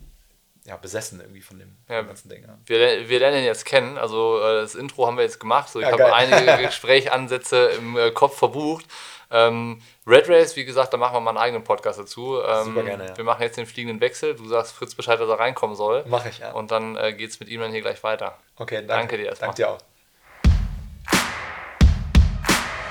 [0.65, 2.43] ja, besessen irgendwie von dem, ja, ganzen Ding.
[2.43, 2.57] Ja.
[2.65, 3.97] Wir, wir lernen ihn jetzt kennen.
[3.97, 5.69] Also äh, das Intro haben wir jetzt gemacht.
[5.69, 8.85] So, ich ja, habe einige Gesprächansätze im äh, Kopf verbucht.
[9.31, 12.41] Ähm, Red Race, wie gesagt, da machen wir mal einen eigenen Podcast dazu.
[12.41, 13.17] Ähm, Super gerne, ja.
[13.17, 14.35] Wir machen jetzt den fliegenden Wechsel.
[14.35, 16.03] Du sagst Fritz Bescheid, dass er reinkommen soll.
[16.07, 16.51] Mache ich, ja.
[16.51, 18.37] Und dann äh, geht es mit ihm dann hier gleich weiter.
[18.55, 19.49] Okay, danke, danke dir erstmal.
[19.49, 19.77] Danke dir auch.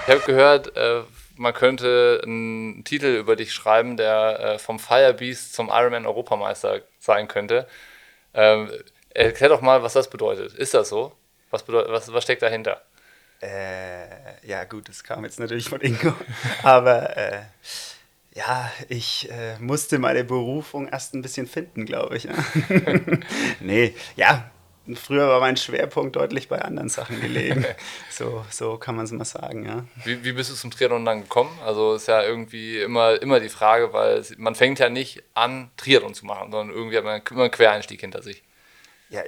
[0.06, 1.02] Ich habe gehört, äh,
[1.36, 7.26] man könnte einen Titel über dich schreiben, der äh, vom Firebeast zum Ironman Europameister sein
[7.26, 7.66] könnte.
[8.34, 8.70] Ähm,
[9.14, 10.54] Erklär doch mal, was das bedeutet.
[10.54, 11.12] Ist das so?
[11.50, 12.82] Was, bedeutet, was, was steckt dahinter?
[13.40, 16.14] Äh, ja, gut, das kam jetzt natürlich von Ingo.
[16.62, 17.40] Aber äh,
[18.34, 22.28] ja, ich äh, musste meine Berufung erst ein bisschen finden, glaube ich.
[23.60, 24.50] nee, ja,
[24.96, 27.64] früher war mein Schwerpunkt deutlich bei anderen Sachen gelegen.
[28.10, 29.84] so, so kann man es mal sagen, ja.
[30.04, 31.58] Wie, wie bist du zum Triathlon dann gekommen?
[31.64, 36.14] Also ist ja irgendwie immer, immer die Frage, weil man fängt ja nicht an, Triathlon
[36.14, 38.42] zu machen, sondern irgendwie hat man immer einen Quereinstieg hinter sich.
[39.10, 39.22] Ja,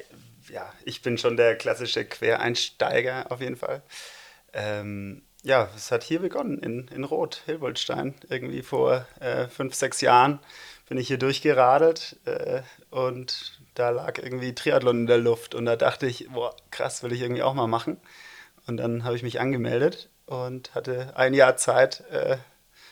[0.49, 3.83] ja, ich bin schon der klassische Quereinsteiger auf jeden Fall.
[4.53, 8.15] Ähm, ja, es hat hier begonnen, in, in Rot, Hilboldstein.
[8.29, 10.39] Irgendwie vor äh, fünf, sechs Jahren
[10.89, 15.55] bin ich hier durchgeradelt äh, und da lag irgendwie Triathlon in der Luft.
[15.55, 17.99] Und da dachte ich, boah, krass, will ich irgendwie auch mal machen.
[18.67, 22.37] Und dann habe ich mich angemeldet und hatte ein Jahr Zeit, äh,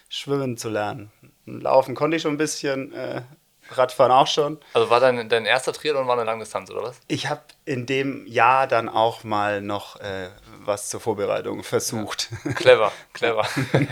[0.09, 1.13] schwimmen zu lernen.
[1.45, 3.23] Laufen konnte ich schon ein bisschen, äh,
[3.71, 4.59] Radfahren auch schon.
[4.73, 7.01] Also war dein, dein erster Triathlon war eine Langdistanz, oder was?
[7.09, 10.29] Ich habe in dem Jahr dann auch mal noch äh,
[10.61, 12.31] was zur Vorbereitung versucht.
[12.45, 12.53] Ja.
[12.53, 13.47] Clever, clever.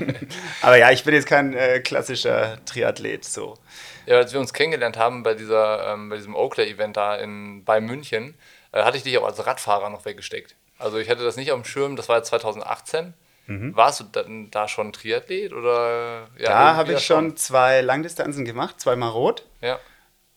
[0.62, 3.58] Aber ja, ich bin jetzt kein äh, klassischer Triathlet so.
[4.06, 7.80] Ja, als wir uns kennengelernt haben bei, dieser, ähm, bei diesem Oakley-Event da in, bei
[7.80, 8.38] München,
[8.72, 10.54] äh, hatte ich dich auch als Radfahrer noch weggesteckt.
[10.78, 13.14] Also ich hatte das nicht auf dem Schirm, das war jetzt 2018.
[13.46, 13.76] Mhm.
[13.76, 16.28] Warst du dann da schon Triathlet oder?
[16.38, 19.44] Ja, da habe ich schon zwei Langdistanzen gemacht, zweimal rot.
[19.60, 19.78] Ja.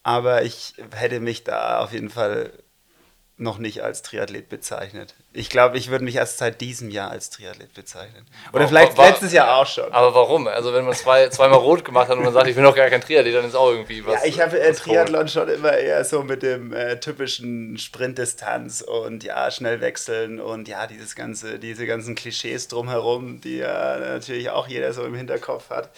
[0.03, 2.53] Aber ich hätte mich da auf jeden Fall
[3.39, 5.15] noch nicht als Triathlet bezeichnet.
[5.31, 8.25] Ich glaube, ich würde mich erst seit diesem Jahr als Triathlet bezeichnen.
[8.51, 9.91] Oder vielleicht war, letztes Jahr auch schon.
[9.93, 10.47] Aber warum?
[10.47, 12.89] Also wenn man zwei, zweimal rot gemacht hat und man sagt, ich bin noch gar
[12.89, 14.21] kein Triathlet, dann ist auch irgendwie was.
[14.21, 15.31] Ja, ich habe äh, Triathlon rot.
[15.31, 20.85] schon immer eher so mit dem äh, typischen Sprintdistanz und ja, schnell wechseln und ja,
[20.85, 25.89] dieses ganze, diese ganzen Klischees drumherum, die ja natürlich auch jeder so im Hinterkopf hat.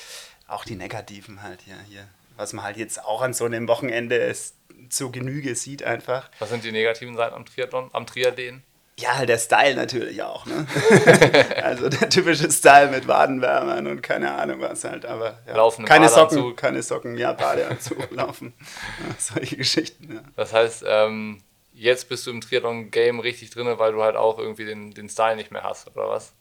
[0.47, 2.05] Auch die negativen halt ja, hier.
[2.37, 4.55] Was man halt jetzt auch an so einem Wochenende ist,
[4.89, 6.29] zur Genüge sieht einfach.
[6.39, 8.63] Was sind die negativen Seiten am Triathlon, am Triathlon?
[8.99, 10.45] Ja, halt der Style natürlich auch.
[10.45, 10.67] Ne?
[11.63, 15.05] also der typische Style mit Wadenwärmern und keine Ahnung was halt.
[15.05, 15.55] Aber ja.
[15.55, 18.53] Laufen keine Socken, keine Socken, ja, Badeanzug laufen.
[18.59, 20.21] Ja, solche Geschichten, ja.
[20.35, 21.41] Das heißt, ähm,
[21.73, 25.35] jetzt bist du im Triathlon-Game richtig drin, weil du halt auch irgendwie den, den Style
[25.35, 26.33] nicht mehr hast, oder was?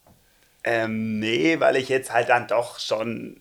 [0.63, 3.41] Ähm, nee, weil ich jetzt halt dann doch schon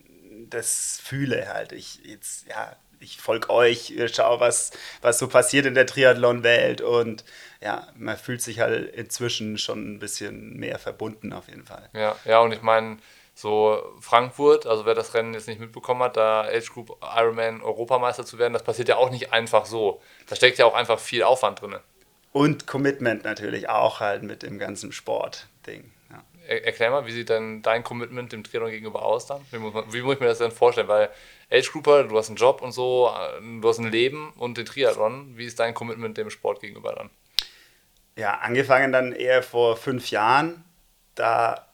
[0.50, 1.72] das fühle halt.
[1.72, 7.24] Ich jetzt, ja, ich folge euch, schaue, was, was so passiert in der Triathlon-Welt und
[7.62, 11.90] ja, man fühlt sich halt inzwischen schon ein bisschen mehr verbunden auf jeden Fall.
[11.94, 12.98] Ja, ja und ich meine,
[13.40, 18.26] so Frankfurt, also wer das Rennen jetzt nicht mitbekommen hat, da Age Group Ironman Europameister
[18.26, 20.02] zu werden, das passiert ja auch nicht einfach so.
[20.28, 21.78] Da steckt ja auch einfach viel Aufwand drin.
[22.34, 25.92] Und Commitment natürlich auch halt mit dem ganzen Sport-Ding.
[26.12, 26.24] Ja.
[26.48, 29.42] Er, erklär mal, wie sieht denn dein Commitment dem Triathlon gegenüber aus dann?
[29.52, 30.90] Wie muss, man, wie muss ich mir das denn vorstellen?
[30.90, 31.10] Weil
[31.52, 33.12] Age Grouper, du hast einen Job und so,
[33.62, 35.38] du hast ein Leben und den Triathlon.
[35.38, 37.10] Wie ist dein Commitment dem Sport gegenüber dann?
[38.16, 40.64] Ja, angefangen dann eher vor fünf Jahren.
[41.16, 41.68] Da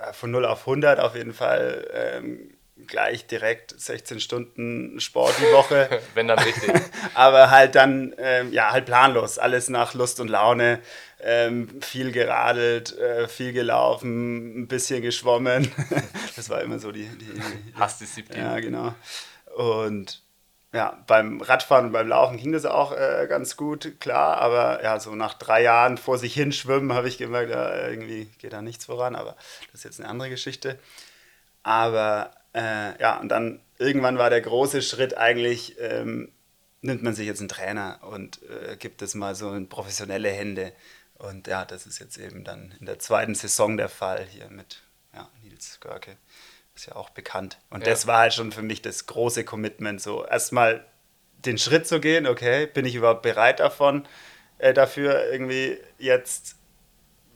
[0.00, 5.52] äh, von 0 auf 100 auf jeden Fall ähm, gleich direkt 16 Stunden Sport die
[5.52, 5.88] Woche.
[6.14, 6.72] Wenn dann richtig.
[7.14, 9.38] Aber halt dann, ähm, ja, halt planlos.
[9.38, 10.80] Alles nach Lust und Laune.
[11.18, 15.72] Ähm, viel geradelt, äh, viel gelaufen, ein bisschen geschwommen.
[16.36, 18.38] das war immer so die, die, die Hassdisziplin.
[18.38, 18.94] Ja, genau.
[19.56, 20.22] Und
[20.74, 25.00] ja, beim Radfahren und beim Laufen ging das auch äh, ganz gut, klar, aber ja,
[25.00, 28.60] so nach drei Jahren vor sich hin schwimmen habe ich gemerkt, ja, irgendwie geht da
[28.60, 29.36] nichts voran, aber
[29.72, 30.78] das ist jetzt eine andere Geschichte.
[31.62, 36.32] Aber äh, ja, und dann irgendwann war der große Schritt eigentlich, ähm,
[36.80, 40.72] nimmt man sich jetzt einen Trainer und äh, gibt es mal so in professionelle Hände.
[41.18, 44.82] Und ja, das ist jetzt eben dann in der zweiten Saison der Fall hier mit
[45.14, 46.16] ja, Nils Görke
[46.74, 47.58] ist ja auch bekannt.
[47.70, 47.90] Und ja.
[47.90, 50.84] das war halt schon für mich das große Commitment, so erstmal
[51.38, 54.06] den Schritt zu gehen, okay, bin ich überhaupt bereit davon,
[54.58, 56.56] äh, dafür irgendwie jetzt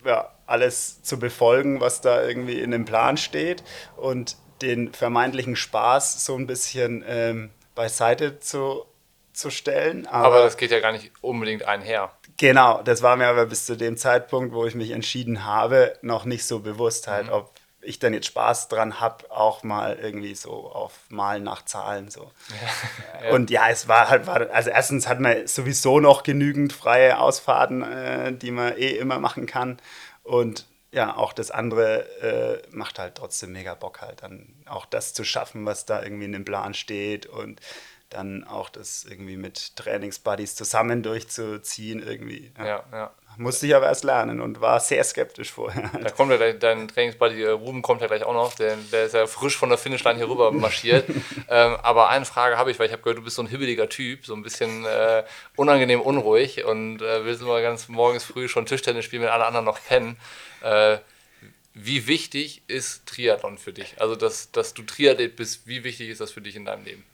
[0.05, 3.63] ja, alles zu befolgen, was da irgendwie in dem Plan steht
[3.97, 8.85] und den vermeintlichen Spaß so ein bisschen ähm, beiseite zu,
[9.33, 10.07] zu stellen.
[10.07, 12.13] Aber, aber, das geht ja gar nicht unbedingt einher.
[12.37, 16.25] Genau, das war mir aber bis zu dem Zeitpunkt, wo ich mich entschieden habe, noch
[16.25, 17.33] nicht so bewusst halt, mhm.
[17.33, 17.51] ob
[17.83, 22.31] ich dann jetzt Spaß dran habe, auch mal irgendwie so auf Malen nach Zahlen so.
[23.23, 23.31] Ja.
[23.35, 27.83] Und ja, es war halt, war, also erstens hat man sowieso noch genügend freie Ausfahrten,
[27.83, 29.79] äh, die man eh immer machen kann.
[30.23, 35.15] Und ja, auch das andere äh, macht halt trotzdem mega Bock halt dann auch das
[35.15, 37.61] zu schaffen, was da irgendwie in dem Plan steht und
[38.09, 42.53] dann auch das irgendwie mit Trainingsbuddies zusammen durchzuziehen irgendwie.
[42.59, 42.85] Ja, ja.
[42.93, 45.91] ja musste ich aber erst lernen und war sehr skeptisch vorher.
[46.03, 49.07] Da kommt ja gleich, dein Trainingsbuddy äh, Ruben kommt ja gleich auch noch, der, der
[49.07, 51.09] ist ja frisch von der Finishline hier rüber marschiert.
[51.49, 53.89] ähm, aber eine Frage habe ich, weil ich habe gehört, du bist so ein hibbeliger
[53.89, 55.25] Typ, so ein bisschen äh,
[55.57, 59.65] unangenehm unruhig und äh, willst immer ganz morgens früh schon Tischtennis spielen, wenn alle anderen
[59.67, 60.17] noch pennen.
[60.63, 60.99] Äh,
[61.75, 64.01] wie wichtig ist Triathlon für dich?
[64.01, 67.05] Also, dass, dass du Triathlet bist, wie wichtig ist das für dich in deinem Leben?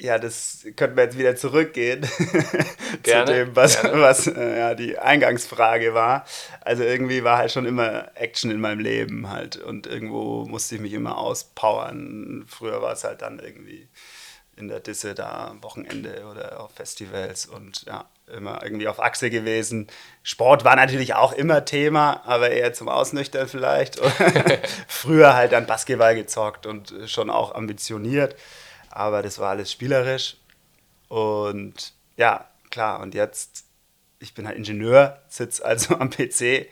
[0.00, 2.02] Ja, das könnten wir jetzt wieder zurückgehen
[3.02, 4.00] Gerne, zu dem, was, gerne.
[4.00, 6.24] was äh, ja, die Eingangsfrage war.
[6.60, 10.80] Also irgendwie war halt schon immer Action in meinem Leben halt und irgendwo musste ich
[10.80, 12.44] mich immer auspowern.
[12.46, 13.88] Früher war es halt dann irgendwie
[14.58, 19.30] in der Disse da am Wochenende oder auf Festivals und ja, immer irgendwie auf Achse
[19.30, 19.86] gewesen.
[20.22, 24.00] Sport war natürlich auch immer Thema, aber eher zum Ausnüchtern vielleicht.
[24.88, 28.36] Früher halt dann Basketball gezockt und schon auch ambitioniert,
[28.90, 30.36] aber das war alles spielerisch.
[31.08, 33.64] Und ja, klar, und jetzt,
[34.18, 36.68] ich bin halt Ingenieur, sitze also am PC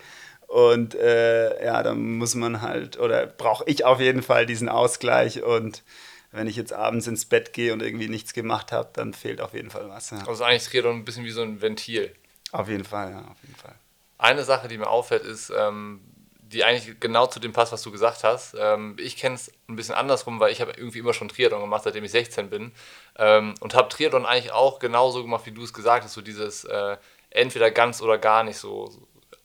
[0.46, 5.42] und äh, ja, dann muss man halt, oder brauche ich auf jeden Fall diesen Ausgleich
[5.42, 5.82] und
[6.32, 9.54] wenn ich jetzt abends ins Bett gehe und irgendwie nichts gemacht habe, dann fehlt auf
[9.54, 10.10] jeden Fall was.
[10.10, 10.26] Ja.
[10.26, 12.14] Also eigentlich ist Triathlon ein bisschen wie so ein Ventil.
[12.52, 13.74] Auf jeden Fall, ja, auf jeden Fall.
[14.18, 16.00] Eine Sache, die mir auffällt, ist, ähm,
[16.48, 18.54] die eigentlich genau zu dem passt, was du gesagt hast.
[18.58, 21.82] Ähm, ich kenne es ein bisschen andersrum, weil ich habe irgendwie immer schon Triathlon gemacht,
[21.84, 22.72] seitdem ich 16 bin.
[23.18, 26.64] Ähm, und habe Triathlon eigentlich auch genauso gemacht, wie du es gesagt hast, so dieses
[26.64, 26.96] äh,
[27.30, 28.90] entweder ganz oder gar nicht so.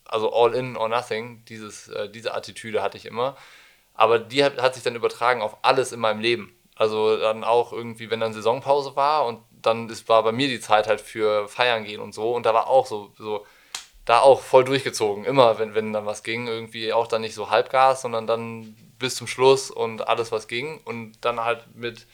[0.05, 3.35] Also all in or nothing, dieses, äh, diese Attitüde hatte ich immer.
[3.93, 6.53] Aber die hat, hat sich dann übertragen auf alles in meinem Leben.
[6.81, 10.59] Also dann auch irgendwie, wenn dann Saisonpause war und dann ist, war bei mir die
[10.59, 12.33] Zeit halt für Feiern gehen und so.
[12.33, 13.45] Und da war auch so, so
[14.03, 15.23] da auch voll durchgezogen.
[15.23, 19.13] Immer, wenn, wenn dann was ging, irgendwie auch dann nicht so Halbgas, sondern dann bis
[19.13, 20.81] zum Schluss und alles, was ging.
[20.83, 22.07] Und dann halt mit,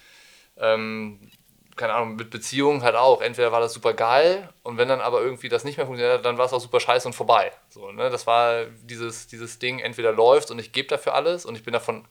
[0.58, 1.32] ähm,
[1.78, 3.22] keine Ahnung, mit Beziehungen halt auch.
[3.22, 6.26] Entweder war das super geil und wenn dann aber irgendwie das nicht mehr funktioniert hat,
[6.26, 7.54] dann war es auch super scheiße und vorbei.
[7.70, 8.10] So, ne?
[8.10, 11.72] Das war dieses, dieses Ding, entweder läuft und ich gebe dafür alles und ich bin
[11.72, 12.06] davon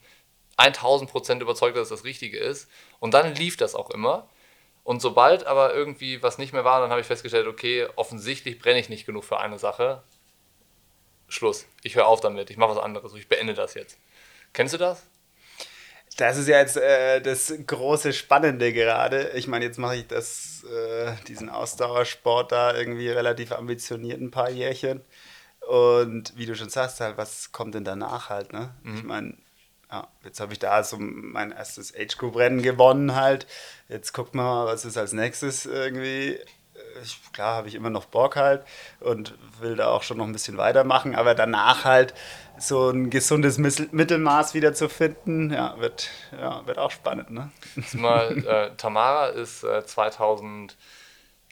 [0.56, 2.70] 1000 Prozent überzeugt, dass es das Richtige ist.
[2.98, 4.28] Und dann lief das auch immer.
[4.84, 8.78] Und sobald aber irgendwie was nicht mehr war, dann habe ich festgestellt, okay, offensichtlich brenne
[8.78, 10.02] ich nicht genug für eine Sache.
[11.28, 11.66] Schluss.
[11.82, 12.50] Ich höre auf damit.
[12.50, 13.12] Ich mache was anderes.
[13.14, 13.98] Ich beende das jetzt.
[14.52, 15.02] Kennst du das?
[16.18, 19.30] Das ist ja jetzt äh, das große Spannende gerade.
[19.34, 24.50] Ich meine, jetzt mache ich das, äh, diesen Ausdauersport da irgendwie relativ ambitioniert ein paar
[24.50, 25.02] Jährchen.
[25.68, 28.74] Und wie du schon sagst, halt, was kommt denn danach halt, ne?
[28.84, 29.36] Ich meine,
[29.90, 33.46] ja, jetzt habe ich da so mein erstes Age Group Rennen gewonnen halt.
[33.88, 36.38] Jetzt guckt mal, was ist als nächstes irgendwie.
[37.03, 38.64] Ich, klar habe ich immer noch Bock halt
[39.01, 42.14] und will da auch schon noch ein bisschen weitermachen, aber danach halt
[42.59, 47.51] so ein gesundes Mittelmaß wieder zu finden, ja, wird, ja, wird auch spannend, ne?
[47.92, 49.85] Mal, äh, Tamara ist äh,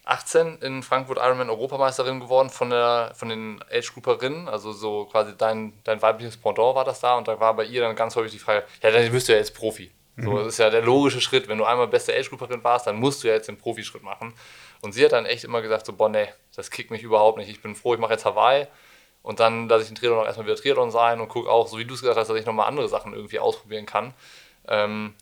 [0.04, 4.48] 2018 in Frankfurt Ironman Europameisterin geworden von, der, von den Age-Grouperinnen.
[4.48, 7.16] Also so quasi dein, dein weibliches Pendant war das da.
[7.16, 9.38] Und da war bei ihr dann ganz häufig die Frage, ja, dann wirst du ja
[9.38, 9.90] jetzt Profi.
[10.16, 11.48] So, das ist ja der logische Schritt.
[11.48, 14.32] Wenn du einmal beste Age-Grouperin warst, dann musst du ja jetzt den Profischritt machen.
[14.80, 17.48] Und sie hat dann echt immer gesagt, so, boah, nee, das kickt mich überhaupt nicht.
[17.48, 18.68] Ich bin froh, ich mache jetzt Hawaii.
[19.22, 21.78] Und dann lasse ich den Triathlon auch erstmal wieder Triathlon sein und gucke auch, so
[21.78, 24.12] wie du es gesagt hast, dass ich nochmal andere Sachen irgendwie ausprobieren kann.
[24.68, 25.14] Ähm,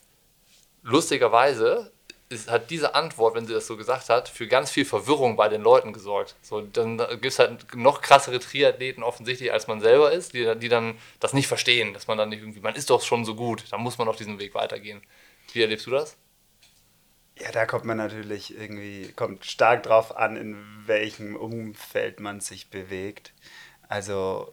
[0.83, 1.93] lustigerweise
[2.33, 5.49] ist, hat diese Antwort, wenn sie das so gesagt hat, für ganz viel Verwirrung bei
[5.49, 6.35] den Leuten gesorgt.
[6.43, 10.69] So, dann gibt es halt noch krassere Triathleten offensichtlich, als man selber ist, die, die
[10.69, 13.65] dann das nicht verstehen, dass man dann nicht irgendwie, man ist doch schon so gut,
[13.71, 15.03] dann muss man auf diesem Weg weitergehen.
[15.53, 16.17] Wie erlebst du das?
[17.39, 22.69] Ja, da kommt man natürlich irgendwie, kommt stark drauf an, in welchem Umfeld man sich
[22.69, 23.33] bewegt.
[23.89, 24.53] Also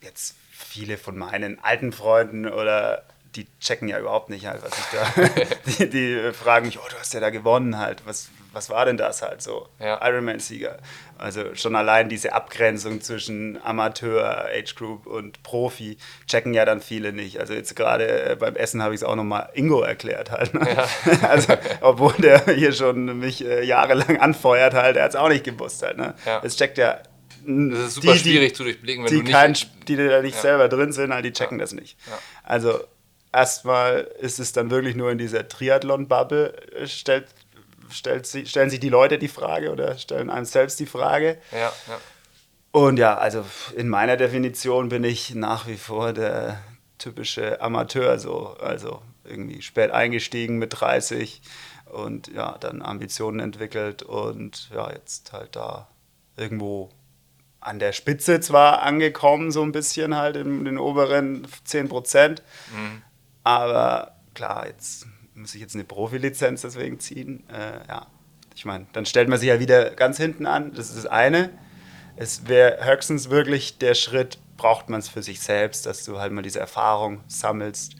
[0.00, 3.04] jetzt viele von meinen alten Freunden oder
[3.36, 5.84] die checken ja überhaupt nicht halt, was ich da.
[5.84, 8.02] die, die fragen mich, oh, du hast ja da gewonnen halt.
[8.04, 9.68] Was, was war denn das halt so?
[9.78, 10.04] Ja.
[10.06, 10.78] Ironman-Sieger.
[11.16, 17.12] Also schon allein diese Abgrenzung zwischen Amateur, Age Group und Profi checken ja dann viele
[17.12, 17.38] nicht.
[17.38, 20.54] Also jetzt gerade äh, beim Essen habe ich es auch nochmal Ingo erklärt halt.
[20.54, 20.66] Ne?
[21.22, 25.44] Also, obwohl der hier schon mich äh, jahrelang anfeuert halt, er hat es auch nicht
[25.44, 25.98] gewusst halt.
[25.98, 26.14] Ne?
[26.26, 26.40] Ja.
[26.42, 26.98] Es checkt ja.
[27.46, 29.56] Das ist super schwierig zu durchblicken, wenn die du nicht- kein,
[29.88, 30.40] die da nicht Ja.
[30.42, 31.96] selber drin sind, halt, die checken das nicht.
[32.08, 32.18] Ja.
[32.42, 32.80] Also
[33.32, 37.26] erstmal ist es dann wirklich nur in dieser Triathlon-Bubble, äh, stellt,
[37.90, 41.38] stellt sie, stellen sich die Leute die Frage oder stellen einem selbst die Frage.
[41.52, 42.00] Ja, ja.
[42.72, 43.44] Und ja, also
[43.76, 46.60] in meiner Definition bin ich nach wie vor der
[46.98, 48.56] typische Amateur, so.
[48.60, 51.42] Also irgendwie spät eingestiegen mit 30
[51.86, 55.88] und ja, dann Ambitionen entwickelt und ja, jetzt halt da
[56.36, 56.90] irgendwo
[57.60, 62.42] an der Spitze zwar angekommen, so ein bisschen halt in den oberen 10 Prozent,
[63.44, 67.44] aber klar, jetzt muss ich jetzt eine Profilizenz deswegen ziehen.
[67.48, 68.06] Äh, ja,
[68.54, 71.50] ich meine, dann stellt man sich ja wieder ganz hinten an, das ist das eine.
[72.16, 76.32] es wäre höchstens wirklich der Schritt, braucht man es für sich selbst, dass du halt
[76.32, 77.94] mal diese Erfahrung sammelst.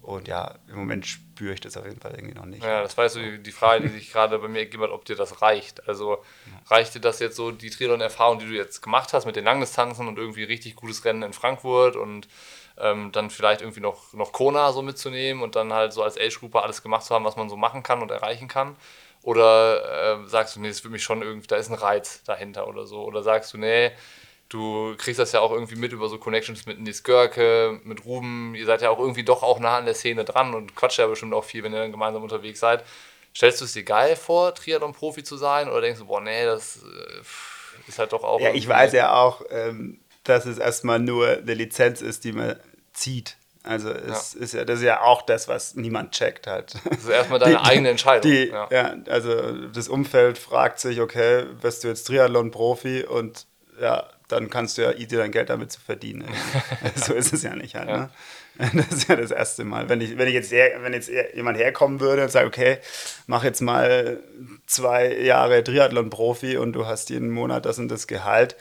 [0.00, 2.64] Und ja, im Moment spüre ich das auf jeden Fall irgendwie noch nicht.
[2.64, 5.14] Ja, das war so die Frage, die sich gerade bei mir ergeben hat, ob dir
[5.14, 5.86] das reicht.
[5.86, 6.24] Also
[6.68, 10.08] reicht dir das jetzt so, die Triathlon-Erfahrung, die du jetzt gemacht hast mit den Langdistanzen
[10.08, 12.28] und irgendwie richtig gutes Rennen in Frankfurt und
[12.82, 16.62] ähm, dann vielleicht irgendwie noch, noch Kona so mitzunehmen und dann halt so als Age-Gruppe
[16.62, 18.76] alles gemacht zu haben, was man so machen kann und erreichen kann?
[19.22, 22.66] Oder äh, sagst du, nee, das wird mich schon irgendwie, da ist ein Reiz dahinter
[22.68, 23.02] oder so?
[23.02, 23.92] Oder sagst du, nee,
[24.48, 28.54] du kriegst das ja auch irgendwie mit über so Connections mit Nils Görke, mit Ruben,
[28.54, 31.06] ihr seid ja auch irgendwie doch auch nah an der Szene dran und quatscht ja
[31.06, 32.84] bestimmt auch viel, wenn ihr dann gemeinsam unterwegs seid.
[33.34, 36.78] Stellst du es dir geil vor, Triathlon-Profi zu sein oder denkst du, boah, nee, das
[36.82, 38.40] äh, ist halt doch auch...
[38.40, 42.58] Ja, ich weiß ja auch, ähm, dass es erstmal nur eine Lizenz ist, die man
[42.92, 43.36] zieht.
[43.62, 44.40] Also es ja.
[44.40, 46.74] ist ja, das ist ja auch das, was niemand checkt halt.
[46.88, 48.30] Das ist erstmal deine die, eigene Entscheidung.
[48.30, 48.68] Die, ja.
[48.70, 48.96] ja.
[49.08, 53.46] also das Umfeld fragt sich, okay, wirst du jetzt Triathlon-Profi und
[53.80, 56.24] ja, dann kannst du ja easy dein Geld damit zu verdienen.
[56.94, 57.88] so ist es ja nicht halt.
[57.88, 58.10] Ne?
[58.74, 59.88] Das ist ja das erste Mal.
[59.88, 62.78] Wenn, ich, wenn, ich jetzt, her, wenn jetzt jemand herkommen würde und sagt, okay,
[63.26, 64.20] mach jetzt mal
[64.66, 68.56] zwei Jahre Triathlon-Profi und du hast jeden Monat das und das Gehalt,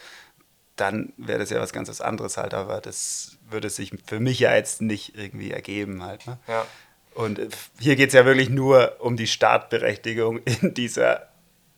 [0.79, 2.53] dann wäre das ja was ganz anderes halt.
[2.53, 6.25] Aber das würde sich für mich ja jetzt nicht irgendwie ergeben halt.
[6.27, 6.39] Ne?
[6.47, 6.65] Ja.
[7.13, 7.39] Und
[7.79, 11.29] hier geht es ja wirklich nur um die Startberechtigung in dieser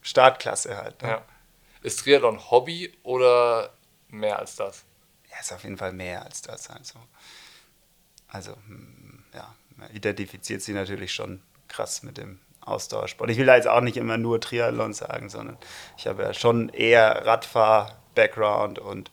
[0.02, 1.02] Startklasse halt.
[1.02, 1.10] Ne?
[1.10, 1.26] Ja.
[1.84, 3.74] Ist Triathlon Hobby oder
[4.10, 4.84] mehr als das?
[5.30, 6.70] Ja, ist auf jeden Fall mehr als das.
[6.70, 7.00] Also,
[8.28, 13.30] also hm, ja, man identifiziert sich natürlich schon krass mit dem Ausdauersport.
[13.32, 15.58] Ich will da jetzt auch nicht immer nur Triathlon sagen, sondern
[15.98, 17.26] ich habe ja schon eher
[18.16, 19.12] Radfahr-Background und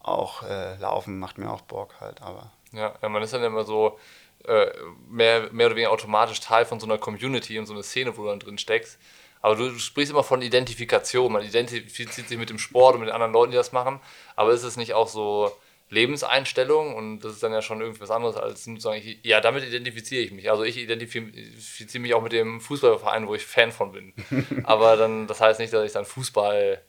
[0.00, 2.52] auch äh, Laufen macht mir auch Bock halt, aber.
[2.72, 3.98] Ja, man ist dann immer so
[4.44, 4.66] äh,
[5.08, 8.22] mehr, mehr oder weniger automatisch Teil von so einer Community und so einer Szene, wo
[8.22, 8.98] du dann drin steckst.
[9.40, 11.32] Aber du, du sprichst immer von Identifikation.
[11.32, 14.00] Man identifiziert sich mit dem Sport und mit den anderen Leuten, die das machen.
[14.34, 15.52] Aber ist es nicht auch so
[15.88, 16.94] Lebenseinstellung?
[16.94, 19.64] Und das ist dann ja schon irgendwie was anderes als zu sagen, ich, ja, damit
[19.64, 20.50] identifiziere ich mich.
[20.50, 24.14] Also ich identifiziere mich auch mit dem Fußballverein, wo ich Fan von bin.
[24.64, 26.82] Aber dann, das heißt nicht, dass ich dann Fußball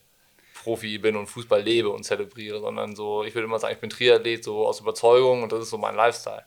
[0.68, 3.90] Profi bin und Fußball lebe und zelebriere, sondern so, ich würde immer sagen, ich bin
[3.90, 6.44] Triathlet so aus Überzeugung und das ist so mein Lifestyle.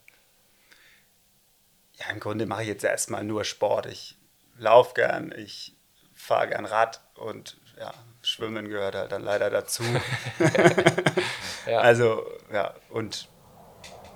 [1.95, 3.87] Ja, im Grunde mache ich jetzt erstmal nur Sport.
[3.87, 4.19] Ich
[4.59, 5.75] laufe gern, ich
[6.13, 9.85] fahre gern Rad und ja, Schwimmen gehört halt dann leider dazu.
[11.67, 11.79] ja.
[11.79, 13.27] Also, ja, und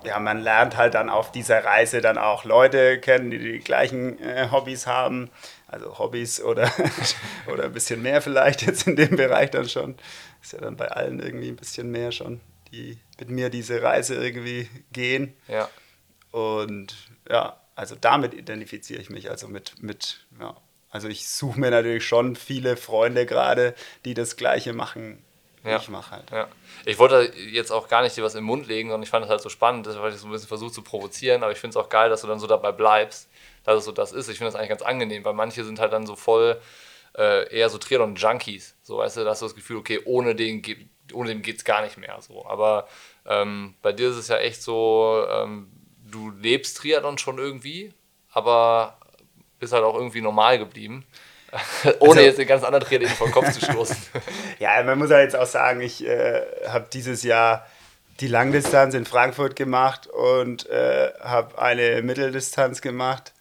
[0.03, 4.21] ja, man lernt halt dann auf dieser Reise dann auch Leute kennen, die die gleichen
[4.21, 5.31] äh, Hobbys haben
[5.75, 6.71] also Hobbys oder,
[7.51, 9.95] oder ein bisschen mehr vielleicht jetzt in dem Bereich dann schon.
[10.41, 12.39] Ist ja dann bei allen irgendwie ein bisschen mehr schon,
[12.71, 15.33] die mit mir diese Reise irgendwie gehen.
[15.49, 15.69] Ja.
[16.31, 16.95] Und
[17.29, 20.55] ja, also damit identifiziere ich mich, also mit, mit ja.
[20.89, 25.21] Also ich suche mir natürlich schon viele Freunde gerade, die das Gleiche machen,
[25.63, 25.77] wie ja.
[25.77, 26.31] ich mache halt.
[26.31, 26.47] Ja.
[26.85, 29.29] Ich wollte jetzt auch gar nicht dir was im Mund legen, sondern ich fand es
[29.29, 31.83] halt so spannend, dass ich so ein bisschen versucht zu provozieren, aber ich finde es
[31.83, 33.27] auch geil, dass du dann so dabei bleibst
[33.65, 34.29] dass es so das ist.
[34.29, 36.61] Ich finde das eigentlich ganz angenehm, weil manche sind halt dann so voll
[37.17, 38.75] äh, eher so Triathlon-Junkies.
[38.81, 40.61] So, weißt du, da hast du das Gefühl, okay, ohne den,
[41.13, 42.17] ohne den geht es gar nicht mehr.
[42.21, 42.45] So.
[42.45, 42.87] Aber
[43.25, 45.71] ähm, bei dir ist es ja echt so, ähm,
[46.09, 47.93] du lebst Triathlon schon irgendwie,
[48.31, 48.97] aber
[49.59, 51.05] bist halt auch irgendwie normal geblieben.
[51.99, 53.95] Ohne also, jetzt den ganz anderen Triathleten vor den Kopf zu stoßen.
[54.59, 57.65] ja, man muss ja jetzt auch sagen, ich äh, habe dieses Jahr
[58.19, 63.33] die Langdistanz in Frankfurt gemacht und äh, habe eine Mitteldistanz gemacht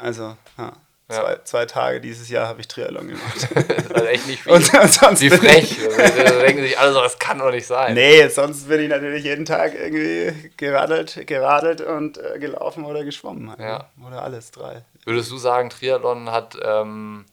[0.00, 0.72] also, ja.
[1.10, 3.48] Zwei, zwei, Tage dieses Jahr habe ich Triathlon gemacht.
[3.52, 4.52] das ist halt echt nicht viel.
[4.52, 5.76] Und, sonst Wie frech.
[5.96, 7.94] da denken sich alle so, das kann doch nicht sein.
[7.94, 13.50] Nee, sonst bin ich natürlich jeden Tag irgendwie geradelt, geradelt und äh, gelaufen oder geschwommen.
[13.50, 13.90] Halt, ja.
[13.96, 14.06] Ne?
[14.06, 14.84] Oder alles drei.
[15.04, 17.24] Würdest du sagen, Triathlon hat ähm,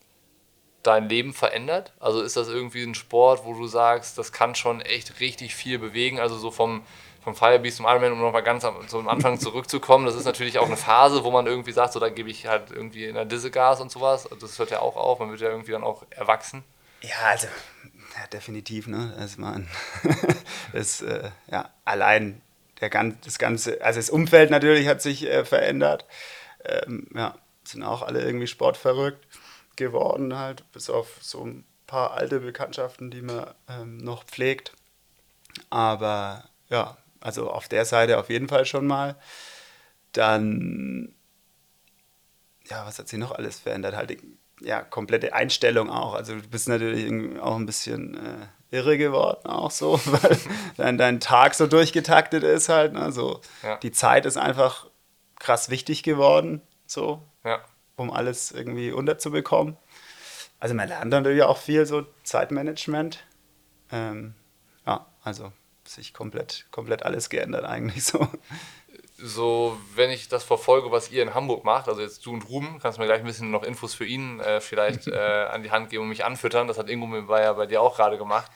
[0.82, 1.92] dein Leben verändert?
[2.00, 5.78] Also ist das irgendwie ein Sport, wo du sagst, das kann schon echt richtig viel
[5.78, 6.18] bewegen?
[6.18, 6.82] Also so vom
[7.28, 10.66] vom Firebeast zum Ironman, um nochmal ganz am, zum Anfang zurückzukommen, das ist natürlich auch
[10.66, 13.50] eine Phase, wo man irgendwie sagt, so da gebe ich halt irgendwie in der Disse
[13.50, 14.28] Gas und sowas.
[14.40, 16.64] Das hört ja auch auf, man wird ja irgendwie dann auch erwachsen.
[17.02, 17.46] Ja, also
[18.16, 19.14] ja, definitiv, ne?
[19.18, 19.68] Also man,
[20.72, 22.40] das, äh, ja, allein
[22.80, 26.06] der ganz, das ganze, also das Umfeld natürlich hat sich äh, verändert.
[26.64, 29.26] Ähm, ja, sind auch alle irgendwie sportverrückt
[29.76, 34.72] geworden, halt, bis auf so ein paar alte Bekanntschaften, die man ähm, noch pflegt.
[35.68, 39.16] Aber ja, also auf der Seite auf jeden Fall schon mal.
[40.12, 41.14] Dann,
[42.66, 43.96] ja, was hat sich noch alles verändert?
[43.96, 44.16] Halt,
[44.60, 46.14] ja, komplette Einstellung auch.
[46.14, 50.38] Also du bist natürlich auch ein bisschen äh, irre geworden, auch so, weil
[50.76, 52.92] dein, dein Tag so durchgetaktet ist halt.
[52.92, 53.12] Ne?
[53.12, 53.76] So, ja.
[53.76, 54.86] Die Zeit ist einfach
[55.38, 57.60] krass wichtig geworden, so, ja.
[57.96, 59.76] um alles irgendwie unterzubekommen.
[60.60, 63.24] Also man lernt natürlich auch viel so Zeitmanagement
[63.90, 64.34] Ähm,
[64.86, 65.52] ja, also
[65.88, 68.28] sich komplett, komplett alles geändert eigentlich so.
[69.20, 72.78] So, wenn ich das verfolge, was ihr in Hamburg macht, also jetzt du und Ruben,
[72.80, 75.72] kannst du mir gleich ein bisschen noch Infos für ihn äh, vielleicht äh, an die
[75.72, 76.68] Hand geben und mich anfüttern.
[76.68, 78.52] Das hat Ingo mir ja bei dir auch gerade gemacht,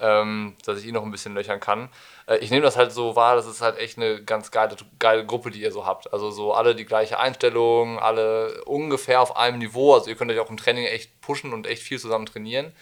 [0.00, 1.90] ähm, dass ich ihn noch ein bisschen löchern kann.
[2.26, 5.24] Äh, ich nehme das halt so wahr, das ist halt echt eine ganz geile, geile
[5.24, 6.12] Gruppe, die ihr so habt.
[6.12, 9.94] Also so alle die gleiche Einstellung, alle ungefähr auf einem Niveau.
[9.94, 12.72] Also ihr könnt euch auch im Training echt pushen und echt viel zusammen trainieren.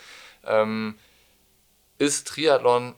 [0.47, 0.99] Ähm,
[1.99, 2.95] ist Triathlon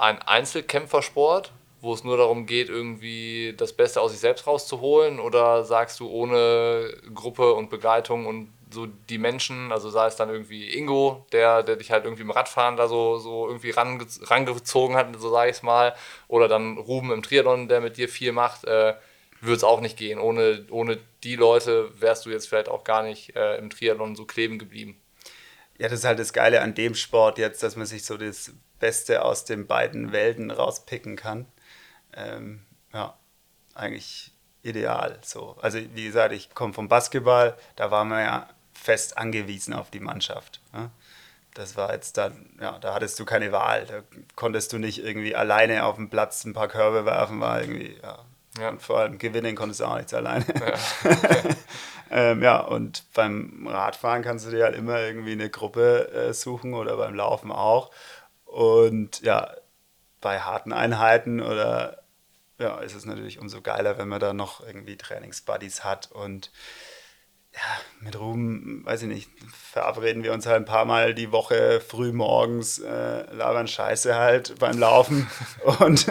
[0.00, 5.20] ein Einzelkämpfersport, wo es nur darum geht, irgendwie das Beste aus sich selbst rauszuholen?
[5.20, 10.30] Oder sagst du ohne Gruppe und Begleitung und so die Menschen, also sei es dann
[10.30, 14.96] irgendwie Ingo, der, der dich halt irgendwie im Radfahren da so, so irgendwie range, rangezogen
[14.96, 15.94] hat, so sage ich es mal,
[16.28, 18.94] oder dann Ruben im Triathlon, der mit dir viel macht, äh,
[19.40, 20.20] würde es auch nicht gehen.
[20.20, 24.24] Ohne, ohne die Leute wärst du jetzt vielleicht auch gar nicht äh, im Triathlon so
[24.24, 25.00] kleben geblieben.
[25.78, 28.52] Ja, das ist halt das Geile an dem Sport jetzt, dass man sich so das
[28.80, 31.46] Beste aus den beiden Welten rauspicken kann.
[32.14, 33.14] Ähm, ja,
[33.74, 35.18] eigentlich ideal.
[35.22, 35.56] So.
[35.62, 40.00] Also wie gesagt, ich komme vom Basketball, da waren wir ja fest angewiesen auf die
[40.00, 40.60] Mannschaft.
[40.72, 40.90] Ja.
[41.54, 43.84] Das war jetzt dann, ja, da hattest du keine Wahl.
[43.86, 44.02] Da
[44.36, 48.18] konntest du nicht irgendwie alleine auf dem Platz ein paar Körbe werfen, war irgendwie, ja.
[48.58, 48.68] ja.
[48.70, 50.44] Und vor allem gewinnen konntest du auch nichts alleine.
[50.48, 50.74] Ja.
[52.10, 56.74] Ähm, ja, und beim Radfahren kannst du dir halt immer irgendwie eine Gruppe äh, suchen
[56.74, 57.90] oder beim Laufen auch.
[58.50, 59.54] Und ja,
[60.20, 62.02] bei harten Einheiten oder
[62.58, 66.50] ja, ist es natürlich umso geiler, wenn man da noch irgendwie Trainingsbuddies hat und
[67.52, 67.60] ja,
[68.00, 72.12] mit Ruhm, weiß ich nicht, verabreden wir uns halt ein paar Mal die Woche früh
[72.12, 75.28] morgens, äh, labern Scheiße halt beim Laufen
[75.80, 76.06] und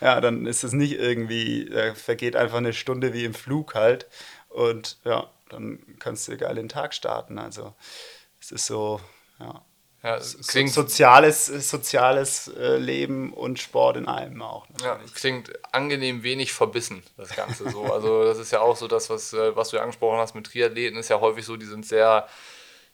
[0.00, 4.06] ja, dann ist es nicht irgendwie, da vergeht einfach eine Stunde wie im Flug halt
[4.48, 7.38] und ja, dann kannst du geil den Tag starten.
[7.38, 7.74] Also
[8.40, 9.00] es ist so,
[9.38, 9.64] ja.
[10.06, 14.64] Ja, klingt so, soziales, soziales äh, Leben und Sport in einem auch.
[14.80, 17.92] Ja, klingt angenehm wenig verbissen, das Ganze so.
[17.92, 20.46] Also das ist ja auch so das, was, äh, was du ja angesprochen hast mit
[20.46, 22.28] Triathleten, ist ja häufig so, die sind sehr,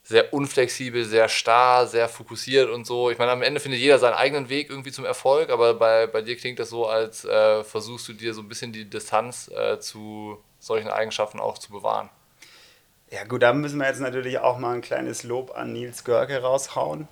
[0.03, 3.11] sehr unflexibel, sehr starr, sehr fokussiert und so.
[3.11, 6.23] Ich meine, am Ende findet jeder seinen eigenen Weg irgendwie zum Erfolg, aber bei, bei
[6.23, 9.79] dir klingt das so, als äh, versuchst du dir so ein bisschen die Distanz äh,
[9.79, 12.09] zu solchen Eigenschaften auch zu bewahren.
[13.13, 16.41] Ja gut, da müssen wir jetzt natürlich auch mal ein kleines Lob an Nils Görke
[16.41, 17.09] raushauen.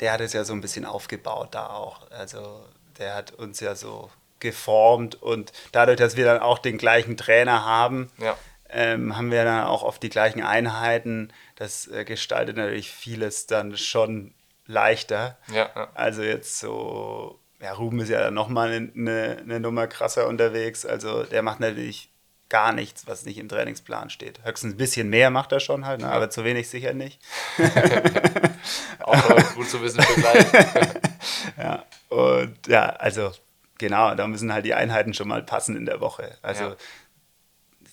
[0.00, 2.10] Der hat es ja so ein bisschen aufgebaut da auch.
[2.10, 2.64] Also
[2.98, 7.64] der hat uns ja so geformt und dadurch, dass wir dann auch den gleichen Trainer
[7.64, 8.36] haben, ja.
[8.68, 11.32] ähm, haben wir dann auch auf die gleichen Einheiten.
[11.54, 14.34] Das äh, gestaltet natürlich vieles dann schon
[14.66, 15.38] leichter.
[15.52, 15.90] Ja, ja.
[15.94, 20.84] Also jetzt so, ja, Ruben ist ja nochmal eine, eine Nummer krasser unterwegs.
[20.84, 22.10] Also der macht natürlich
[22.48, 24.44] gar nichts, was nicht im Trainingsplan steht.
[24.44, 26.08] Höchstens ein bisschen mehr macht er schon halt, ne?
[26.08, 27.20] aber zu wenig sicher nicht.
[29.00, 30.46] Auch gut zu wissen für gleich.
[31.58, 33.32] ja, und ja, also
[33.78, 36.36] genau, da müssen halt die Einheiten schon mal passen in der Woche.
[36.42, 36.76] Also ja.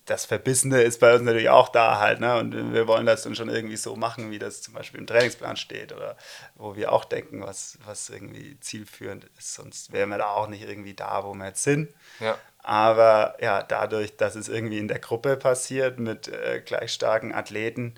[0.06, 2.38] das Verbissene ist bei uns natürlich auch da halt, ne?
[2.38, 5.58] Und wir wollen das dann schon irgendwie so machen, wie das zum Beispiel im Trainingsplan
[5.58, 6.16] steht oder
[6.56, 9.56] wo wir auch denken, was, was irgendwie zielführend ist.
[9.56, 11.91] Sonst wären wir da auch nicht irgendwie da, wo wir jetzt sind.
[12.20, 12.38] Ja.
[12.64, 17.95] Aber ja, dadurch, dass es irgendwie in der Gruppe passiert mit äh, gleich starken Athleten,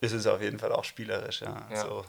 [0.00, 1.42] ist es auf jeden Fall auch spielerisch.
[1.42, 1.66] Ja.
[1.70, 1.76] ja.
[1.76, 2.04] So,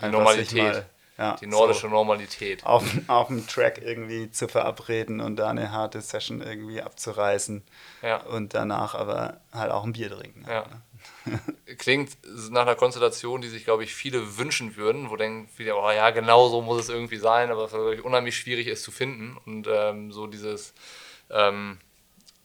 [0.00, 0.72] die Normalität.
[0.72, 0.86] Mal,
[1.18, 2.64] ja, die nordische so Normalität.
[2.64, 7.62] Auf, auf dem Track irgendwie zu verabreden und da eine harte Session irgendwie abzureißen.
[8.02, 8.22] Ja.
[8.22, 10.46] Und danach aber halt auch ein Bier trinken.
[10.48, 10.64] Ja.
[11.78, 12.16] Klingt
[12.50, 16.10] nach einer Konstellation, die sich, glaube ich, viele wünschen würden, wo denken viele, oh ja,
[16.10, 19.36] genau so muss es irgendwie sein, aber es unheimlich schwierig ist zu finden.
[19.46, 20.74] Und ähm, so dieses
[21.30, 21.78] ähm,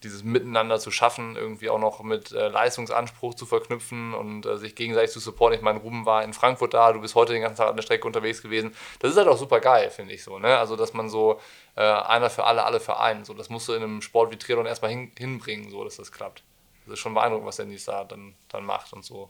[0.06, 4.76] dieses Miteinander zu schaffen, irgendwie auch noch mit äh, Leistungsanspruch zu verknüpfen und äh, sich
[4.76, 5.58] gegenseitig zu supporten.
[5.58, 7.84] Ich meine, Ruben war in Frankfurt da, du bist heute den ganzen Tag an der
[7.84, 8.74] Strecke unterwegs gewesen.
[9.00, 10.38] Das ist halt auch super geil, finde ich so.
[10.40, 10.58] Ne?
[10.58, 11.42] Also, dass man so
[11.76, 13.26] äh, einer für alle, alle für einen.
[13.26, 16.12] So, das musst du in einem Sport wie Triathlon erstmal hin, hinbringen, so dass das
[16.12, 16.44] klappt.
[16.86, 19.30] Das ist schon beeindruckend, was der Nils da dann, dann macht und so.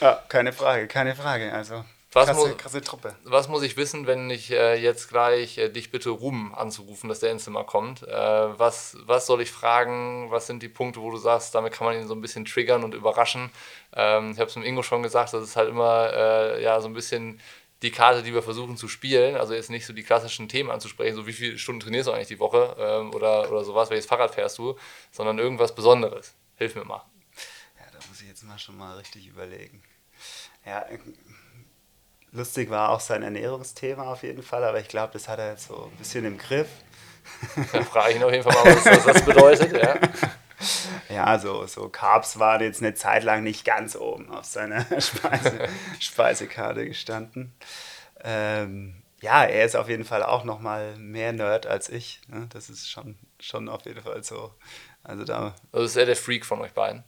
[0.00, 1.52] Ja, keine Frage, keine Frage.
[1.52, 3.14] Also was krasse, muss, krasse Truppe.
[3.24, 7.20] Was muss ich wissen, wenn ich äh, jetzt gleich äh, dich bitte Ruben anzurufen, dass
[7.20, 8.02] der ins Zimmer kommt?
[8.02, 10.30] Äh, was, was soll ich fragen?
[10.30, 12.82] Was sind die Punkte, wo du sagst, damit kann man ihn so ein bisschen triggern
[12.82, 13.50] und überraschen?
[13.94, 16.88] Ähm, ich habe es dem Ingo schon gesagt, das ist halt immer äh, ja, so
[16.88, 17.40] ein bisschen
[17.82, 19.36] die Karte, die wir versuchen zu spielen.
[19.36, 22.28] Also jetzt nicht so die klassischen Themen anzusprechen, so wie viele Stunden trainierst du eigentlich
[22.28, 24.76] die Woche ähm, oder, oder sowas, welches Fahrrad fährst du,
[25.12, 26.34] sondern irgendwas Besonderes.
[26.58, 27.04] Hilf mir mal.
[27.78, 29.82] Ja, da muss ich jetzt mal schon mal richtig überlegen.
[30.66, 30.84] Ja,
[32.32, 35.68] Lustig war auch sein Ernährungsthema auf jeden Fall, aber ich glaube, das hat er jetzt
[35.68, 36.68] so ein bisschen im Griff.
[37.72, 39.72] Da frage ich ihn auf jeden Fall mal, was das bedeutet.
[39.76, 39.98] Ja,
[41.14, 45.68] ja so, so Carbs waren jetzt eine Zeit lang nicht ganz oben auf seiner Speise,
[46.00, 47.52] Speisekarte gestanden.
[48.24, 52.22] Ähm, ja, er ist auf jeden Fall auch noch mal mehr Nerd als ich.
[52.28, 52.46] Ne?
[52.50, 54.54] Das ist schon, schon auf jeden Fall so.
[55.08, 55.54] Also da.
[55.72, 57.02] Also ist er der Freak von euch beiden?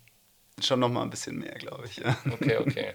[0.63, 1.99] Schon noch mal ein bisschen mehr, glaube ich.
[1.99, 2.17] Ja.
[2.33, 2.95] Okay, okay.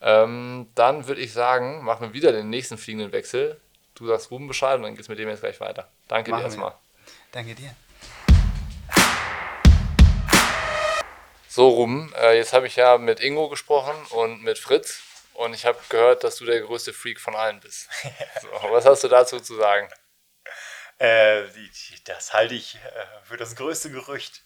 [0.00, 3.60] ähm, dann würde ich sagen, machen wir wieder den nächsten fliegenden Wechsel.
[3.96, 5.90] Du sagst Ruben Bescheid und dann geht es mit dem jetzt gleich weiter.
[6.06, 6.70] Danke Machen dir erstmal.
[6.70, 6.78] wir.
[7.32, 7.74] Danke dir.
[11.48, 15.02] So, Ruben, äh, jetzt habe ich ja mit Ingo gesprochen und mit Fritz
[15.32, 17.88] und ich habe gehört, dass du der größte Freak von allen bist.
[18.40, 19.88] So, was hast du dazu zu sagen?
[20.98, 21.42] Äh,
[22.04, 22.78] das halte ich äh,
[23.24, 24.43] für das größte Gerücht.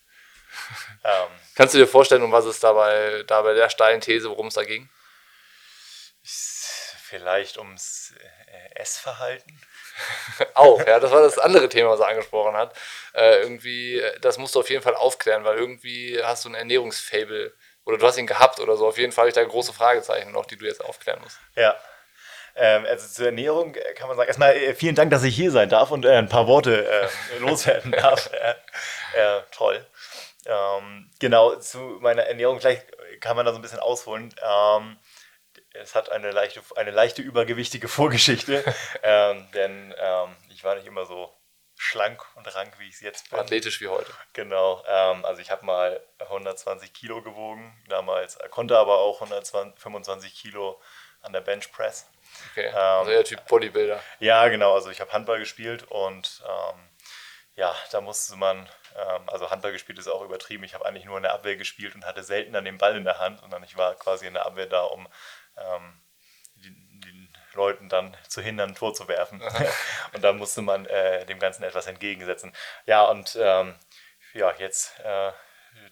[1.04, 4.48] Ähm, Kannst du dir vorstellen, um was es dabei, da bei der steilen These, worum
[4.48, 4.88] es da ging?
[7.08, 9.60] vielleicht ums äh, Essverhalten.
[10.54, 12.76] Auch, ja, das war das andere Thema, was er angesprochen hat.
[13.14, 16.54] Äh, irgendwie, äh, das musst du auf jeden Fall aufklären, weil irgendwie hast du ein
[16.54, 18.86] Ernährungsfable oder du hast ihn gehabt oder so.
[18.86, 21.38] Auf jeden Fall habe ich da große Fragezeichen noch, die du jetzt aufklären musst.
[21.56, 21.74] Ja.
[22.54, 25.68] Ähm, also zur Ernährung äh, kann man sagen, erstmal vielen Dank, dass ich hier sein
[25.68, 28.30] darf und äh, ein paar Worte äh, loswerden darf.
[28.32, 29.84] äh, toll.
[30.46, 32.86] Ähm, genau, zu meiner Ernährung, vielleicht
[33.20, 34.34] kann man da so ein bisschen ausholen.
[34.42, 34.98] Ähm,
[35.74, 38.64] es hat eine leichte, eine leichte übergewichtige Vorgeschichte,
[39.02, 41.32] ähm, denn ähm, ich war nicht immer so
[41.76, 43.38] schlank und rank, wie ich es jetzt bin.
[43.38, 44.12] Athletisch wie heute.
[44.32, 50.80] Genau, ähm, also ich habe mal 120 Kilo gewogen damals, konnte aber auch 125 Kilo
[51.20, 52.06] an der Bench Press.
[52.50, 52.68] Okay.
[52.68, 54.02] also eher Typ Bodybuilder.
[54.18, 56.88] Ja, genau, also ich habe Handball gespielt und ähm,
[57.54, 58.68] ja, da musste man, ähm,
[59.26, 60.64] also Handball gespielt ist auch übertrieben.
[60.64, 63.04] Ich habe eigentlich nur in der Abwehr gespielt und hatte selten dann den Ball in
[63.04, 65.08] der Hand, sondern ich war quasi in der Abwehr da, um
[65.56, 66.00] ähm,
[66.56, 69.42] den, den Leuten dann zu hindern, ein Tor zu werfen.
[70.12, 72.52] und da musste man äh, dem Ganzen etwas entgegensetzen.
[72.86, 73.74] Ja, und ähm,
[74.34, 75.32] ja, jetzt, äh,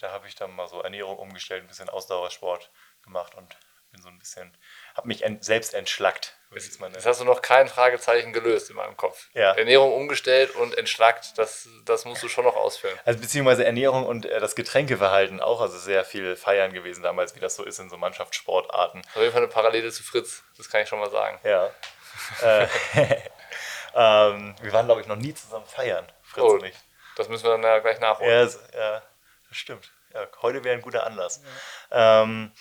[0.00, 2.70] da habe ich dann mal so Ernährung umgestellt, ein bisschen Ausdauersport
[3.02, 3.57] gemacht und
[3.90, 4.57] bin so ein bisschen,
[4.94, 6.36] habe mich ent, selbst entschlackt.
[6.53, 9.26] Das ist meine, Jetzt hast du noch kein Fragezeichen gelöst in meinem Kopf.
[9.34, 9.53] Ja.
[9.53, 12.99] Ernährung umgestellt und entschlackt, das, das musst du schon noch ausführen.
[13.05, 17.40] Also beziehungsweise Ernährung und äh, das Getränkeverhalten auch, also sehr viel feiern gewesen damals, wie
[17.40, 19.03] das so ist in so Mannschaftssportarten.
[19.14, 21.38] Auf jeden Fall eine Parallele zu Fritz, das kann ich schon mal sagen.
[21.44, 21.70] Ja.
[22.42, 22.66] äh,
[23.94, 26.53] ähm, wir waren, glaube ich, noch nie zusammen feiern, Fritz Oh.
[26.55, 26.74] und ich.
[27.16, 28.30] Das müssen wir dann ja gleich nachholen.
[28.30, 29.03] Ja, das, ja,
[29.49, 29.90] das stimmt.
[30.14, 31.42] Ja, heute wäre ein guter Anlass.
[31.90, 32.53] Ähm,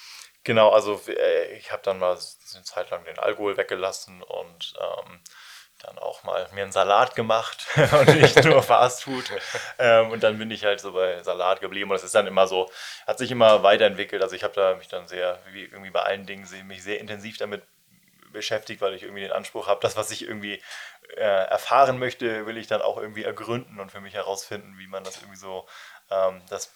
[0.46, 5.20] genau, also äh, ich habe dann mal eine Zeit lang den Alkohol weggelassen und ähm,
[5.80, 9.26] dann auch mal mir einen Salat gemacht und nicht nur Fast Food.
[9.78, 12.48] Ähm, und dann bin ich halt so bei Salat geblieben und es ist dann immer
[12.48, 12.72] so,
[13.06, 14.22] hat sich immer weiterentwickelt.
[14.22, 17.38] Also ich habe da mich dann sehr, wie irgendwie bei allen Dingen, mich sehr intensiv
[17.38, 17.64] damit
[18.32, 20.62] beschäftigt, weil ich irgendwie den Anspruch habe, das, was ich irgendwie
[21.16, 25.04] äh, erfahren möchte, will ich dann auch irgendwie ergründen und für mich herausfinden, wie man
[25.04, 25.68] das irgendwie so
[26.12, 26.74] ähm, das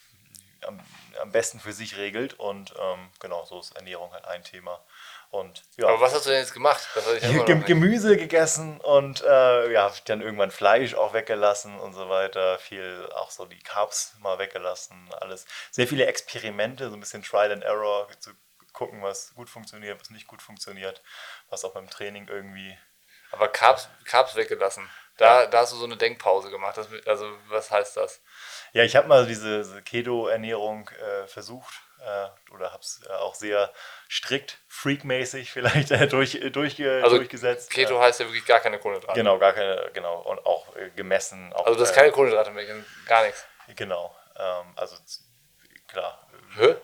[0.66, 0.80] am,
[1.22, 2.34] am besten für sich regelt.
[2.34, 4.84] Und ähm, genau, so ist Ernährung halt ein Thema.
[5.32, 6.88] Und ja, Aber was hast du denn jetzt gemacht?
[7.22, 7.43] Ja.
[7.43, 12.57] Gemüse gegessen und äh, ja, dann irgendwann Fleisch auch weggelassen und so weiter.
[12.57, 15.45] Viel auch so die Carbs mal weggelassen, alles.
[15.70, 18.32] Sehr viele Experimente, so ein bisschen Trial and Error, zu
[18.74, 21.03] gucken, was gut funktioniert, was nicht gut funktioniert,
[21.49, 22.76] was auch beim Training irgendwie.
[23.32, 24.89] Aber Carbs, Carbs weggelassen.
[25.18, 26.78] Da, da hast du so eine Denkpause gemacht.
[26.78, 28.22] Das, also, was heißt das?
[28.74, 33.36] Ja, ich habe mal diese, diese Keto-Ernährung äh, versucht äh, oder habe es äh, auch
[33.36, 33.72] sehr
[34.09, 37.70] strikt, freakmäßig vielleicht äh, durch, äh, durchge Also, durchgesetzt.
[37.72, 39.17] Keto Äh, heißt ja wirklich gar keine Kohlenhydrate.
[39.20, 41.51] genau, gar keine, genau, und auch äh, gemessen.
[41.53, 42.65] Auch, Also, das ist keine Kohlenhydrate mehr,
[43.07, 43.43] gar nichts.
[43.76, 44.95] Genau, ähm, also
[45.88, 46.20] klar,
[46.55, 46.76] Hä?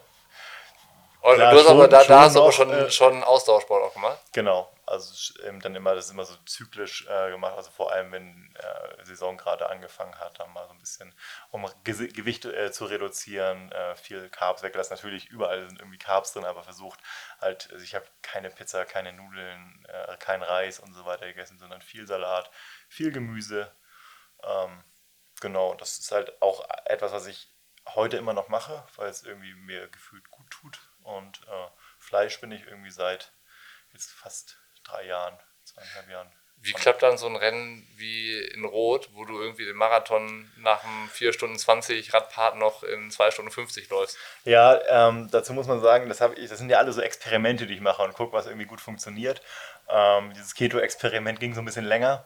[1.22, 3.24] Und Klar, du hast aber schon- da, da hast du aber schon schon, äh, schon
[3.24, 4.20] Ausdauersport auch gemacht.
[4.32, 4.72] genau.
[4.88, 9.06] Also dann immer, das ist immer so zyklisch äh, gemacht, also vor allem wenn äh,
[9.06, 11.14] Saison gerade angefangen hat, dann mal so ein bisschen,
[11.50, 14.94] um Gesi- Gewicht äh, zu reduzieren, äh, viel Carbs weggelassen.
[14.94, 17.00] Natürlich überall sind irgendwie Carbs drin, aber versucht
[17.42, 21.58] halt, also ich habe keine Pizza, keine Nudeln, äh, kein Reis und so weiter gegessen,
[21.58, 22.52] sondern viel Salat,
[22.88, 23.76] viel Gemüse.
[24.44, 24.84] Ähm,
[25.42, 27.52] genau, das ist halt auch etwas, was ich
[27.88, 30.80] heute immer noch mache, weil es irgendwie mir gefühlt gut tut.
[31.04, 31.68] Und äh,
[32.00, 33.34] Fleisch bin ich irgendwie seit
[33.94, 36.32] jetzt fast drei Jahren, zweieinhalb Jahren.
[36.62, 40.84] Wie klappt dann so ein Rennen wie in Rot, wo du irgendwie den Marathon nach
[40.84, 44.18] einem 4 Stunden 20 Radpart noch in 2 Stunden 50 läufst?
[44.46, 47.76] Ja, ähm, dazu muss man sagen, das, ich, das sind ja alle so Experimente, die
[47.76, 49.44] ich mache und gucke, was irgendwie gut funktioniert.
[49.90, 52.26] Ähm, dieses Keto-Experiment ging so ein bisschen länger.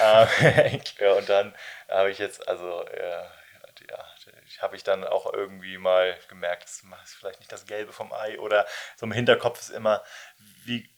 [0.00, 0.28] ähm,
[1.00, 1.56] ja, und dann
[1.88, 3.24] habe ich jetzt, also, äh,
[3.88, 4.04] ja,
[4.60, 8.38] habe ich dann auch irgendwie mal gemerkt, das ist vielleicht nicht das Gelbe vom Ei
[8.38, 10.02] oder so im Hinterkopf ist immer,
[10.64, 10.88] wie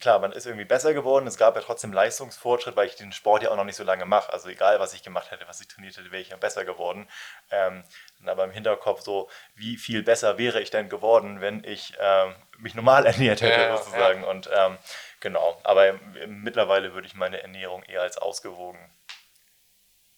[0.00, 1.26] klar, man ist irgendwie besser geworden.
[1.26, 4.04] Es gab ja trotzdem Leistungsfortschritt, weil ich den Sport ja auch noch nicht so lange
[4.04, 4.32] mache.
[4.32, 7.08] Also egal, was ich gemacht hätte, was ich trainiert hätte, wäre ich ja besser geworden.
[7.50, 7.84] Ähm,
[8.24, 12.74] aber im Hinterkopf so, wie viel besser wäre ich denn geworden, wenn ich ähm, mich
[12.74, 14.22] normal ernährt hätte, ja, sozusagen.
[14.22, 14.28] Ja.
[14.28, 14.78] Und ähm,
[15.20, 15.94] genau, aber
[16.26, 18.78] mittlerweile würde ich meine Ernährung eher als ausgewogen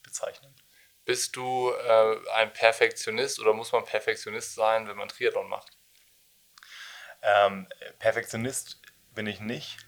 [0.02, 0.54] bezeichnen.
[1.04, 5.78] Bist du äh, ein Perfektionist oder muss man Perfektionist sein, wenn man Triathlon macht?
[7.22, 7.66] Ähm,
[7.98, 8.80] Perfektionist
[9.18, 9.78] bin ich nicht.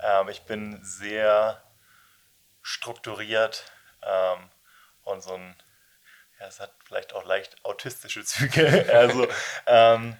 [0.00, 1.62] Ähm, ich bin sehr
[2.60, 3.70] strukturiert
[4.02, 4.50] ähm,
[5.04, 5.62] und so ein,
[6.40, 8.92] ja, es hat vielleicht auch leicht autistische Züge.
[8.92, 9.28] also,
[9.66, 10.16] ähm,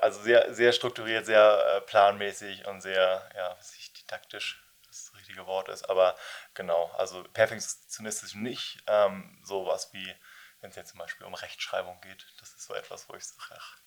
[0.00, 3.58] also sehr, sehr strukturiert, sehr äh, planmäßig und sehr, ja,
[3.98, 5.90] didaktisch das richtige Wort ist.
[5.90, 6.14] Aber
[6.54, 8.84] genau, also perfektionistisch nicht.
[8.86, 10.14] Ähm, sowas wie,
[10.60, 13.42] wenn es jetzt zum Beispiel um Rechtschreibung geht, das ist so etwas, wo ich sage,
[13.58, 13.81] ach, das,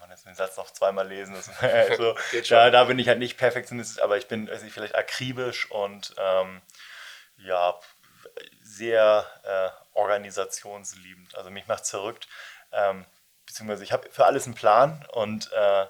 [0.00, 1.36] man jetzt den Satz noch zweimal lesen.
[1.60, 2.16] Also,
[2.48, 6.62] da, da bin ich halt nicht perfektionistisch, aber ich bin also vielleicht akribisch und ähm,
[7.36, 7.78] ja,
[8.62, 11.34] sehr äh, organisationsliebend.
[11.36, 12.28] Also mich macht es verrückt.
[12.72, 13.04] Ähm,
[13.46, 15.86] beziehungsweise ich habe für alles einen Plan und äh,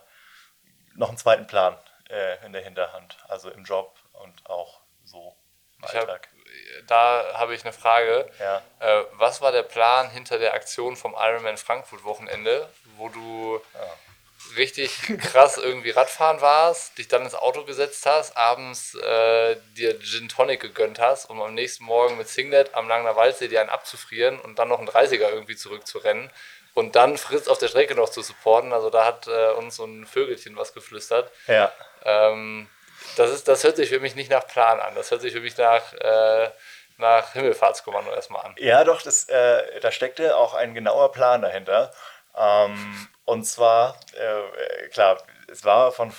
[0.95, 1.77] noch einen zweiten Plan
[2.09, 3.19] äh, in der Hinterhand.
[3.29, 5.37] Also im Job und auch so
[5.83, 6.29] im ich Alltag.
[6.33, 8.29] Hab, da habe ich eine Frage.
[8.39, 8.63] Ja.
[8.81, 14.57] Äh, was war der Plan hinter der Aktion vom Ironman Frankfurt Wochenende, wo du ja.
[14.57, 20.29] richtig krass irgendwie Radfahren warst, dich dann ins Auto gesetzt hast, abends äh, dir Gin
[20.29, 24.41] Tonic gegönnt hast, um am nächsten Morgen mit Singlet am Langner Waldsee dir einen abzufrieren
[24.41, 26.31] und dann noch einen 30er irgendwie zurückzurennen
[26.75, 28.73] und dann Fritz auf der Strecke noch zu supporten.
[28.73, 31.31] Also da hat äh, uns so ein Vögelchen was geflüstert.
[31.47, 31.73] Ja.
[32.05, 32.69] Ähm,
[33.17, 34.95] das, ist, das hört sich für mich nicht nach Plan an.
[34.95, 36.51] Das hört sich für mich nach, äh,
[36.99, 38.55] nach Himmelfahrtskommando erstmal an.
[38.59, 41.93] Ja, doch, das, äh, da steckte auch ein genauer Plan dahinter.
[42.37, 46.13] Ähm, und zwar, äh, klar, es war von,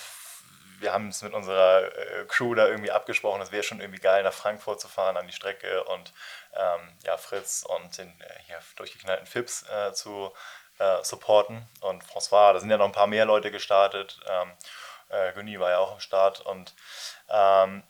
[0.80, 4.22] wir haben es mit unserer äh, Crew da irgendwie abgesprochen, es wäre schon irgendwie geil,
[4.22, 6.12] nach Frankfurt zu fahren an die Strecke und
[6.54, 10.32] ähm, ja, Fritz und den äh, hier durchgeknallten Fips äh, zu
[11.02, 11.68] supporten.
[11.80, 14.18] Und François, da sind ja noch ein paar mehr Leute gestartet.
[14.28, 14.50] Ähm,
[15.12, 16.74] äh, Günni war ja auch am Start und
[17.28, 17.82] ähm,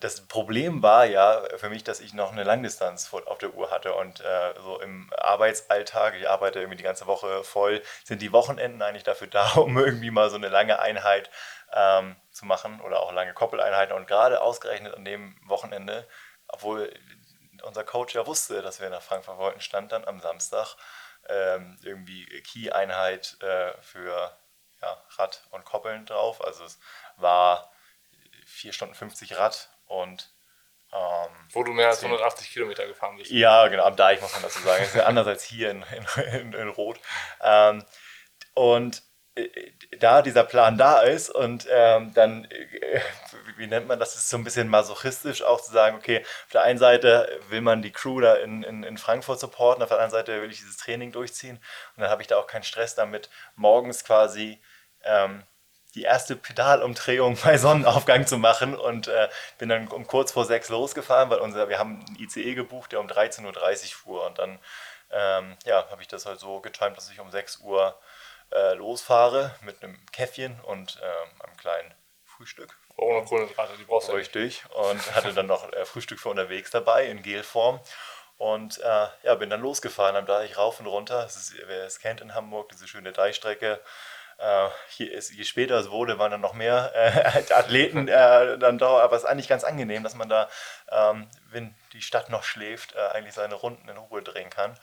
[0.00, 3.94] das Problem war ja für mich, dass ich noch eine Langdistanz auf der Uhr hatte
[3.94, 8.82] und äh, so im Arbeitsalltag, ich arbeite irgendwie die ganze Woche voll, sind die Wochenenden
[8.82, 11.30] eigentlich dafür da, um irgendwie mal so eine lange Einheit
[11.72, 16.06] ähm, zu machen oder auch lange Koppeleinheiten und gerade ausgerechnet an dem Wochenende,
[16.48, 16.92] obwohl
[17.62, 20.76] unser Coach ja wusste, dass wir nach Frankfurt wollten, stand dann am Samstag
[21.28, 24.36] ähm, irgendwie Key-Einheit äh, für
[24.84, 26.44] ja, Rad und Koppeln drauf.
[26.44, 26.78] Also es
[27.16, 27.72] war
[28.46, 30.30] 4 Stunden 50 Rad und
[30.92, 33.30] ähm, wo du mehr als 180 Kilometer gefahren bist.
[33.30, 34.84] Ja, genau, am Deich muss man dazu sagen.
[34.84, 35.84] Das ist anders als hier in,
[36.32, 37.00] in, in Rot.
[37.40, 37.84] Ähm,
[38.54, 39.02] und
[39.34, 39.48] äh,
[39.98, 43.00] da dieser Plan da ist und ähm, dann, äh,
[43.56, 46.52] wie nennt man das, das ist so ein bisschen masochistisch auch zu sagen, okay, auf
[46.52, 49.98] der einen Seite will man die Crew da in, in, in Frankfurt supporten, auf der
[49.98, 51.56] anderen Seite will ich dieses Training durchziehen
[51.96, 54.60] und dann habe ich da auch keinen Stress damit, morgens quasi
[55.04, 55.42] ähm,
[55.94, 59.28] die erste Pedalumdrehung bei Sonnenaufgang zu machen und äh,
[59.58, 63.00] bin dann um kurz vor sechs losgefahren, weil unser, wir haben einen ICE gebucht, der
[63.00, 64.58] um 13.30 Uhr fuhr und dann
[65.10, 67.98] ähm, ja, habe ich das halt so getimt, dass ich um 6 Uhr
[68.52, 71.94] äh, losfahre mit einem Käffchen und äh, einem kleinen
[72.24, 72.76] Frühstück.
[72.96, 74.64] Ohne Kohlenhydrate, die brauchst du Richtig.
[74.70, 77.80] Und hatte dann noch äh, Frühstück für unterwegs dabei in Gelform.
[78.36, 81.22] Und äh, ja, bin dann losgefahren am Deich rauf und runter.
[81.22, 83.80] Das ist, wer es kennt in Hamburg, diese schöne Deichstrecke.
[84.38, 88.98] Äh, je, je, später es wurde, waren dann noch mehr äh, Athleten äh, dann da,
[89.00, 90.48] aber es ist eigentlich ganz angenehm, dass man da,
[90.90, 94.76] ähm, wenn die Stadt noch schläft, eigentlich seine Runden in Ruhe drehen kann.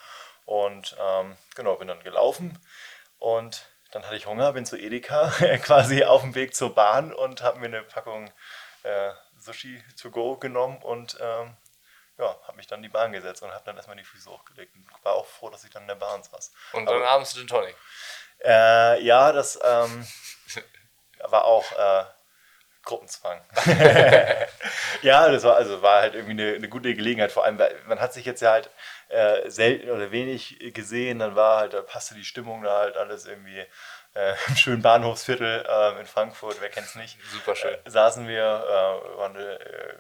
[0.46, 2.58] Und ähm, genau, bin dann gelaufen
[3.20, 5.30] und dann hatte ich Hunger, bin zu Edeka
[5.64, 8.32] quasi auf dem Weg zur Bahn und habe mir eine Packung
[8.84, 11.56] äh, Sushi to go genommen und ähm,
[12.18, 14.76] ja, habe mich dann in die Bahn gesetzt und habe dann erstmal die Füße hochgelegt
[14.76, 16.52] und war auch froh, dass ich dann in der Bahn saß.
[16.74, 17.76] Und dann Aber, abends den Tonic?
[18.44, 20.06] Äh, ja, das ähm,
[21.30, 22.04] war auch äh,
[22.84, 23.42] Gruppenzwang.
[25.04, 27.32] ja, das war also war halt irgendwie eine, eine, gute Gelegenheit.
[27.32, 28.72] Vor allem, weil man hat sich jetzt ja halt
[29.10, 31.20] äh, selten oder wenig gesehen.
[31.20, 33.64] Dann war halt, da passte die Stimmung da halt alles irgendwie
[34.16, 36.58] äh, im schönen Bahnhofsviertel äh, in Frankfurt.
[36.60, 37.18] Wer kennt es nicht?
[37.32, 37.78] Super schön.
[37.86, 39.96] Äh, saßen wir, äh, waren eine äh,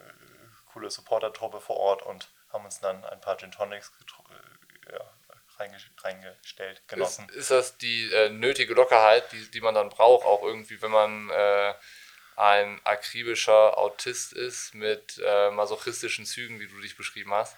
[0.73, 3.91] coole Supporter-Truppe vor Ort und haben uns dann ein paar Gin Tonics
[6.03, 7.27] reingestellt, genossen.
[7.29, 10.91] Ist, ist das die äh, nötige Lockerheit, die, die man dann braucht, auch irgendwie, wenn
[10.91, 11.73] man äh,
[12.35, 17.55] ein akribischer Autist ist mit äh, masochistischen Zügen, wie du dich beschrieben hast?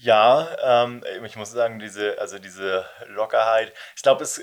[0.00, 4.40] Ja, ähm, ich muss sagen, diese, also diese Lockerheit, ich glaube, es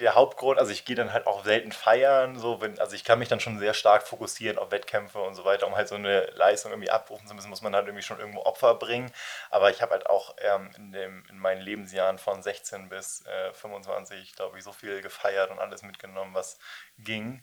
[0.00, 3.18] der Hauptgrund, also ich gehe dann halt auch selten feiern, so wenn, also ich kann
[3.18, 6.26] mich dann schon sehr stark fokussieren auf Wettkämpfe und so weiter, um halt so eine
[6.34, 9.12] Leistung irgendwie abrufen zu müssen, muss man halt irgendwie schon irgendwo Opfer bringen.
[9.50, 13.52] Aber ich habe halt auch ähm, in, dem, in meinen Lebensjahren von 16 bis äh,
[13.52, 16.58] 25, glaube ich, so viel gefeiert und alles mitgenommen, was
[16.98, 17.42] ging,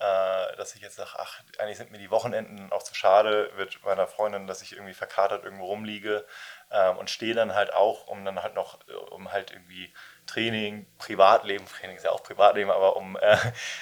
[0.00, 3.84] äh, dass ich jetzt sage, ach, eigentlich sind mir die Wochenenden auch zu schade, wird
[3.84, 6.24] meiner Freundin, dass ich irgendwie verkatert irgendwo rumliege
[6.70, 8.78] ähm, und stehe dann halt auch, um dann halt noch,
[9.10, 9.92] um halt irgendwie
[10.30, 13.36] Training, Privatleben, Training ist ja auch Privatleben, aber um äh,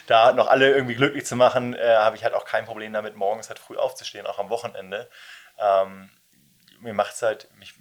[0.06, 3.16] da noch alle irgendwie glücklich zu machen, äh, habe ich halt auch kein Problem damit,
[3.16, 5.10] morgens halt früh aufzustehen, auch am Wochenende.
[5.58, 6.10] Ähm,
[6.80, 7.74] mir macht es halt, mich,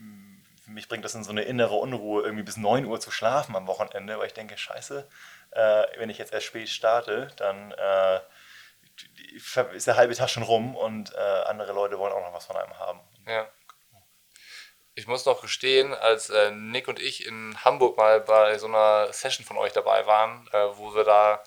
[0.66, 3.68] mich bringt das in so eine innere Unruhe, irgendwie bis 9 Uhr zu schlafen am
[3.68, 5.08] Wochenende, weil ich denke, scheiße,
[5.52, 8.20] äh, wenn ich jetzt erst spät starte, dann äh,
[9.76, 12.58] ist der halbe Tag schon rum und äh, andere Leute wollen auch noch was von
[12.58, 13.00] einem haben.
[13.28, 13.48] Ja
[14.98, 19.14] ich muss noch gestehen, als äh, Nick und ich in Hamburg mal bei so einer
[19.14, 21.44] Session von euch dabei waren, äh, wo wir da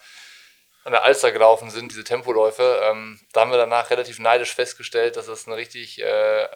[0.84, 5.16] an der Alster gelaufen sind, diese Tempoläufe, ähm, da haben wir danach relativ neidisch festgestellt,
[5.16, 6.46] dass das eine richtig äh,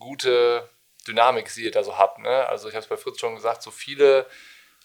[0.00, 0.68] gute
[1.06, 2.18] Dynamik ihr da so habt.
[2.18, 2.46] Ne?
[2.48, 4.26] Also ich habe es bei Fritz schon gesagt, so viele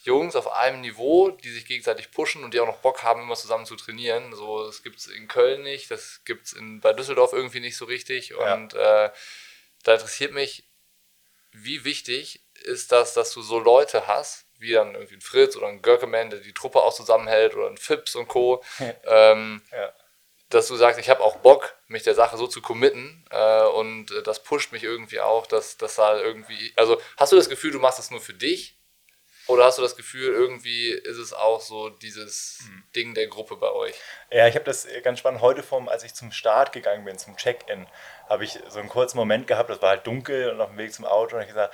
[0.03, 3.35] Jungs auf einem Niveau, die sich gegenseitig pushen und die auch noch Bock haben, immer
[3.35, 4.35] zusammen zu trainieren.
[4.35, 7.85] So, das gibt es in Köln nicht, das gibt es bei Düsseldorf irgendwie nicht so
[7.85, 8.35] richtig.
[8.35, 9.05] Und ja.
[9.05, 9.11] äh,
[9.83, 10.70] da interessiert mich,
[11.51, 15.67] wie wichtig ist das, dass du so Leute hast, wie dann irgendwie ein Fritz oder
[15.67, 18.63] ein Görkeman, der die Truppe auch zusammenhält oder ein Fips und Co.,
[19.05, 19.93] ähm, ja.
[20.49, 24.11] dass du sagst, ich habe auch Bock, mich der Sache so zu committen äh, und
[24.11, 27.71] äh, das pusht mich irgendwie auch, dass das da irgendwie, also hast du das Gefühl,
[27.71, 28.80] du machst das nur für dich
[29.47, 32.83] oder hast du das Gefühl, irgendwie ist es auch so dieses hm.
[32.95, 33.95] Ding der Gruppe bei euch?
[34.31, 37.37] Ja, ich habe das ganz spannend heute vom, als ich zum Start gegangen bin, zum
[37.37, 37.87] Check-in,
[38.29, 40.93] habe ich so einen kurzen Moment gehabt, das war halt dunkel und auf dem Weg
[40.93, 41.73] zum Auto und ich gesagt,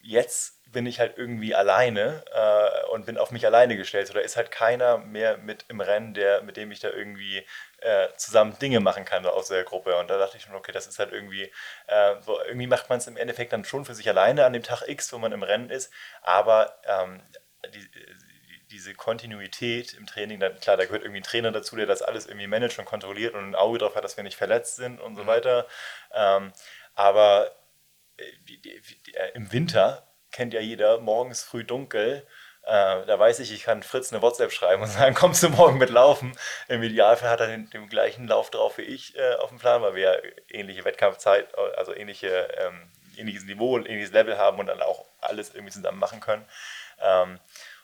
[0.00, 4.10] jetzt bin ich halt irgendwie alleine äh, und bin auf mich alleine gestellt.
[4.10, 7.46] Oder ist halt keiner mehr mit im Rennen, der, mit dem ich da irgendwie
[7.84, 9.96] äh, zusammen Dinge machen kann aus der Gruppe.
[9.96, 11.52] Und da dachte ich schon, okay, das ist halt irgendwie,
[11.86, 14.62] äh, so, irgendwie macht man es im Endeffekt dann schon für sich alleine an dem
[14.62, 15.92] Tag X, wo man im Rennen ist.
[16.22, 17.22] Aber ähm,
[17.74, 17.86] die,
[18.70, 22.26] diese Kontinuität im Training, dann, klar, da gehört irgendwie ein Trainer dazu, der das alles
[22.26, 25.14] irgendwie managt und kontrolliert und ein Auge drauf hat, dass wir nicht verletzt sind und
[25.14, 25.26] so mhm.
[25.28, 25.66] weiter.
[26.12, 26.52] Ähm,
[26.94, 27.54] aber
[28.16, 32.26] äh, die, die, die, äh, im Winter kennt ja jeder, morgens früh dunkel.
[32.66, 35.78] Äh, da weiß ich, ich kann Fritz eine WhatsApp schreiben und sagen, kommst du morgen
[35.78, 36.36] mit laufen?
[36.68, 39.82] Im Idealfall hat er den, den gleichen Lauf drauf wie ich äh, auf dem Plan,
[39.82, 45.04] weil wir ähnliche Wettkampfzeit, also ähnliche, ähm, ähnliches Niveau, ähnliches Level haben und dann auch
[45.20, 46.44] alles irgendwie zusammen machen können.
[47.00, 47.38] Ähm,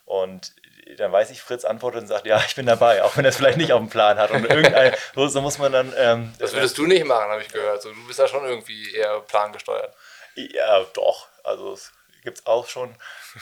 [0.07, 0.55] und
[0.97, 3.37] dann weiß ich, Fritz antwortet und sagt, ja, ich bin dabei, auch wenn er es
[3.37, 4.31] vielleicht nicht auf dem Plan hat.
[4.31, 5.93] Und irgendein, so, so muss man dann.
[5.97, 7.83] Ähm, das würdest du nicht machen, habe ich gehört.
[7.83, 9.95] So, du bist ja schon irgendwie eher plangesteuert.
[10.35, 11.29] Ja, doch.
[11.45, 11.93] Also es
[12.23, 12.95] gibt es auch schon.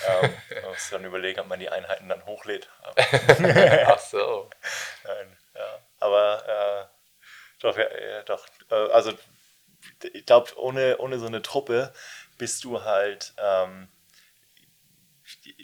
[0.06, 2.68] Ähm, man muss dann überlegen, ob man die Einheiten dann hochlädt.
[3.86, 4.48] Ach so.
[5.04, 5.78] Nein, ja.
[6.00, 6.98] Aber äh,
[7.60, 8.46] doch, ja, doch.
[8.70, 9.12] Äh, also
[10.12, 11.92] ich glaube, ohne, ohne so eine Truppe
[12.36, 13.88] bist du halt, ähm,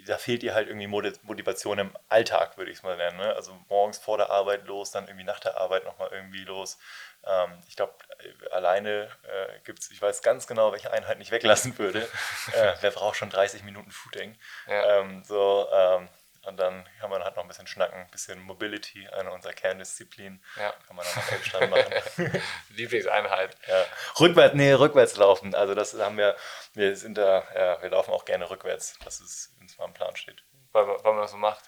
[0.07, 3.17] da fehlt dir halt irgendwie Motivation im Alltag, würde ich es mal nennen.
[3.17, 3.35] Ne?
[3.35, 6.79] Also morgens vor der Arbeit los, dann irgendwie nach der Arbeit nochmal irgendwie los.
[7.25, 11.31] Ähm, ich glaube, äh, alleine äh, gibt es, ich weiß ganz genau, welche Einheit ich
[11.31, 12.03] weglassen würde.
[12.53, 14.37] äh, wer braucht schon 30 Minuten Footing?
[14.67, 15.01] Ja.
[15.01, 16.09] Ähm, so, ähm,
[16.47, 20.43] und dann kann man halt noch ein bisschen schnacken, ein bisschen Mobility, eine unserer Kerndisziplinen.
[20.57, 20.73] Ja.
[20.87, 22.43] Kann man dann noch Elbstand machen.
[22.71, 23.57] Lieblingseinheit.
[23.67, 23.85] Ja.
[24.21, 25.55] Rückwärts, nee, rückwärts laufen.
[25.55, 26.37] Also das haben wir,
[26.75, 29.95] wir sind da, ja, wir laufen auch gerne rückwärts, dass es, wenn es mal im
[29.95, 30.43] Plan steht.
[30.73, 31.63] Weil, weil man das so macht?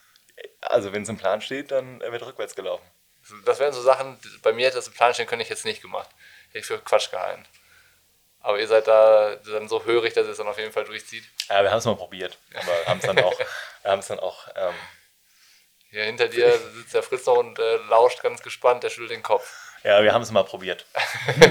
[0.60, 2.84] Also wenn es im Plan steht, dann wird rückwärts gelaufen.
[3.44, 5.82] Das wären so Sachen, bei mir hätte das im Plan stehen können, ich jetzt nicht
[5.82, 6.08] gemacht.
[6.48, 7.44] Hätte ich für Quatsch gehalten.
[8.46, 11.24] Aber ihr seid da dann so hörig, dass ihr es dann auf jeden Fall durchzieht.
[11.48, 13.34] Ja, wir haben es mal probiert, aber haben es dann auch,
[13.90, 14.48] haben es dann auch.
[14.54, 14.74] Ähm
[15.90, 19.22] Hier hinter dir sitzt der Fritz noch und äh, lauscht ganz gespannt, der schüttelt den
[19.22, 19.50] Kopf.
[19.84, 20.84] Ja, wir haben es mal probiert.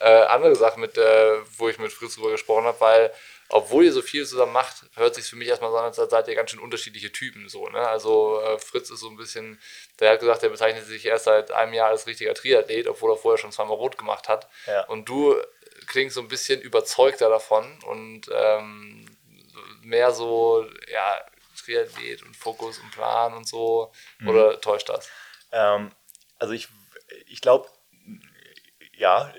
[0.00, 3.12] äh, andere Sache, mit, äh, wo ich mit Fritz drüber gesprochen habe, weil
[3.50, 6.28] obwohl ihr so viel zusammen macht, hört sich für mich erstmal so an, als seid
[6.28, 7.48] ihr ganz schön unterschiedliche Typen.
[7.48, 7.80] So, ne?
[7.80, 9.58] Also äh, Fritz ist so ein bisschen,
[10.00, 13.16] der hat gesagt, der bezeichnet sich erst seit einem Jahr als richtiger Triathlet, obwohl er
[13.16, 14.48] vorher schon zweimal rot gemacht hat.
[14.66, 14.84] Ja.
[14.86, 15.34] Und du
[15.86, 19.06] klingst so ein bisschen überzeugter davon und ähm,
[19.82, 21.18] mehr so, ja,
[21.56, 23.92] Triathlet und Fokus und Plan und so.
[24.18, 24.28] Mhm.
[24.28, 25.08] Oder täuscht das?
[25.52, 25.90] Ähm,
[26.38, 26.68] also ich,
[27.26, 27.68] ich glaube,
[28.98, 29.32] ja,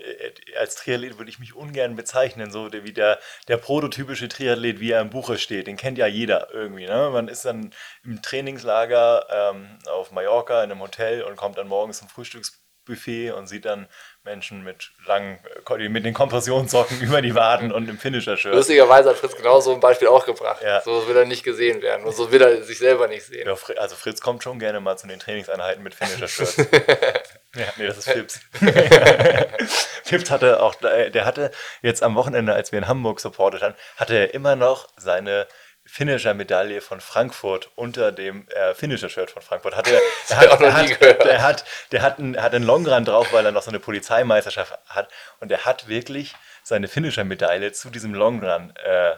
[0.58, 5.02] als Triathlet würde ich mich ungern bezeichnen, so wie der, der prototypische Triathlet, wie er
[5.02, 5.66] im Buche steht.
[5.66, 6.86] Den kennt ja jeder irgendwie.
[6.86, 7.10] Ne?
[7.12, 11.98] Man ist dann im Trainingslager ähm, auf Mallorca in einem Hotel und kommt dann morgens
[11.98, 13.88] zum Frühstücks Buffet und sieht dann
[14.24, 18.54] Menschen mit langen, äh, mit den Kompressionssocken über die Waden und im Finisher-Shirt.
[18.54, 20.62] Lustigerweise hat Fritz genau so ein Beispiel auch gebracht.
[20.62, 20.80] Ja.
[20.82, 23.46] So will er nicht gesehen werden und so will er sich selber nicht sehen.
[23.46, 26.56] Ja, also Fritz kommt schon gerne mal zu den Trainingseinheiten mit Finisher-Shirts.
[27.56, 28.40] ja, nee, das ist Fips.
[30.04, 31.50] Fips hatte auch, äh, der hatte
[31.82, 35.46] jetzt am Wochenende, als wir in Hamburg supportet haben, hatte er immer noch seine
[35.90, 39.76] Finisher-Medaille von Frankfurt unter dem äh, Finisher-Shirt von Frankfurt.
[39.76, 39.90] Hatte,
[40.28, 41.24] er, er, auch hat, noch der, nie hat, gehört.
[41.24, 44.78] der hat, der hat einen, hat einen Longrun drauf, weil er noch so eine Polizeimeisterschaft
[44.88, 45.08] hat.
[45.40, 49.14] Und er hat wirklich seine Finisher-Medaille zu diesem Longrun äh,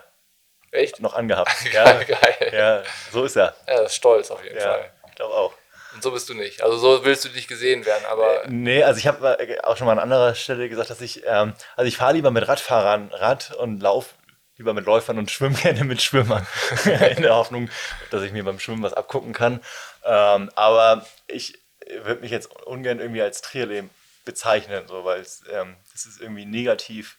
[0.71, 1.01] Echt?
[1.01, 1.53] noch angehabt.
[1.73, 2.51] Ja, Geil.
[2.53, 3.55] ja, so ist er.
[3.69, 4.91] Ja, das ist stolz auf jeden Ja, Fall.
[5.09, 5.53] ich glaube auch.
[5.95, 6.63] Und so bist du nicht.
[6.63, 9.93] Also so willst du nicht gesehen werden, aber Nee, also ich habe auch schon mal
[9.93, 13.83] an anderer Stelle gesagt, dass ich, ähm, also ich fahre lieber mit Radfahrern Rad und
[13.83, 14.15] laufe
[14.63, 16.47] lieber mit Läufern und schwimme gerne mit Schwimmern.
[16.85, 17.69] In der Hoffnung,
[18.11, 19.61] dass ich mir beim Schwimmen was abgucken kann.
[20.05, 21.59] Ähm, aber ich
[22.05, 23.91] würde mich jetzt ungern irgendwie als Triathlon
[24.25, 27.19] bezeichnen, so, weil es ähm, ist irgendwie negativ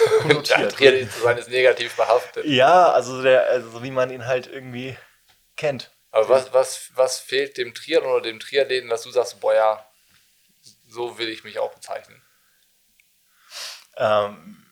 [0.00, 0.72] ja, konnotiert.
[0.72, 2.46] Triathlon zu sein ist negativ behaftet.
[2.46, 4.96] ja, also, der, also so wie man ihn halt irgendwie
[5.56, 5.90] kennt.
[6.12, 9.86] Aber was, was, was fehlt dem Triathlon oder dem Triathleten, dass du sagst, boah ja,
[10.88, 12.20] so will ich mich auch bezeichnen?
[13.96, 14.69] Ähm,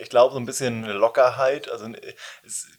[0.00, 1.70] ich glaube, so ein bisschen eine Lockerheit.
[1.70, 1.88] Also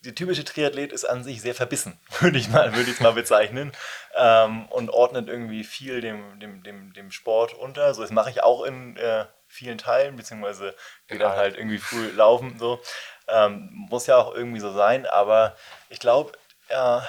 [0.04, 3.72] die typische Triathlet ist an sich sehr verbissen, würde ich mal, würde ich mal bezeichnen.
[4.16, 7.94] Ähm, und ordnet irgendwie viel dem, dem, dem, dem Sport unter.
[7.94, 10.76] So, das mache ich auch in äh, vielen Teilen, beziehungsweise
[11.08, 12.58] gehe dann halt irgendwie früh laufen.
[12.60, 12.80] So.
[13.28, 15.56] Ähm, muss ja auch irgendwie so sein, aber
[15.90, 16.34] ich glaube,
[16.70, 17.08] ja,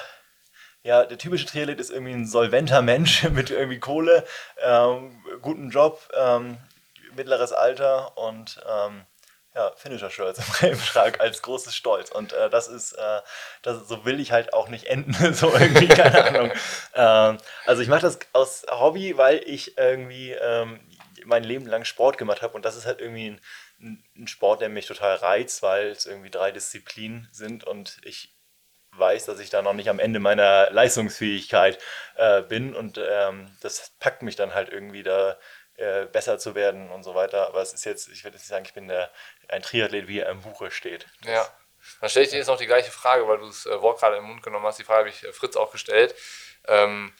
[0.82, 4.24] ja, der typische Triathlet ist irgendwie ein solventer Mensch mit irgendwie Kohle,
[4.62, 6.58] ähm, guten Job, ähm,
[7.14, 9.04] mittleres Alter und ähm,
[9.54, 12.10] ja, Finisher-Shirts im, im Schrank als großes Stolz.
[12.10, 13.20] Und äh, das ist, äh,
[13.62, 16.52] das, so will ich halt auch nicht enden, so irgendwie, keine Ahnung.
[16.94, 20.80] Ähm, also ich mache das aus Hobby, weil ich irgendwie ähm,
[21.24, 23.38] mein Leben lang Sport gemacht habe und das ist halt irgendwie
[23.80, 28.34] ein- ein Sport, der mich total reizt, weil es irgendwie drei Disziplinen sind und ich
[29.00, 31.78] weiß, dass ich da noch nicht am Ende meiner Leistungsfähigkeit
[32.16, 35.38] äh, bin und ähm, das packt mich dann halt irgendwie da
[35.80, 37.46] äh, besser zu werden und so weiter.
[37.46, 39.10] Aber es ist jetzt, ich würde jetzt nicht sagen, ich bin der,
[39.48, 41.06] ein Triathlet, wie er im Buche steht.
[41.24, 41.48] Ja.
[42.00, 44.18] Dann stelle ich dir jetzt noch die gleiche Frage, weil du das äh, Wort gerade
[44.18, 44.78] im Mund genommen hast.
[44.78, 46.14] Die Frage habe ich äh, Fritz auch gestellt.
[46.68, 47.14] Ähm,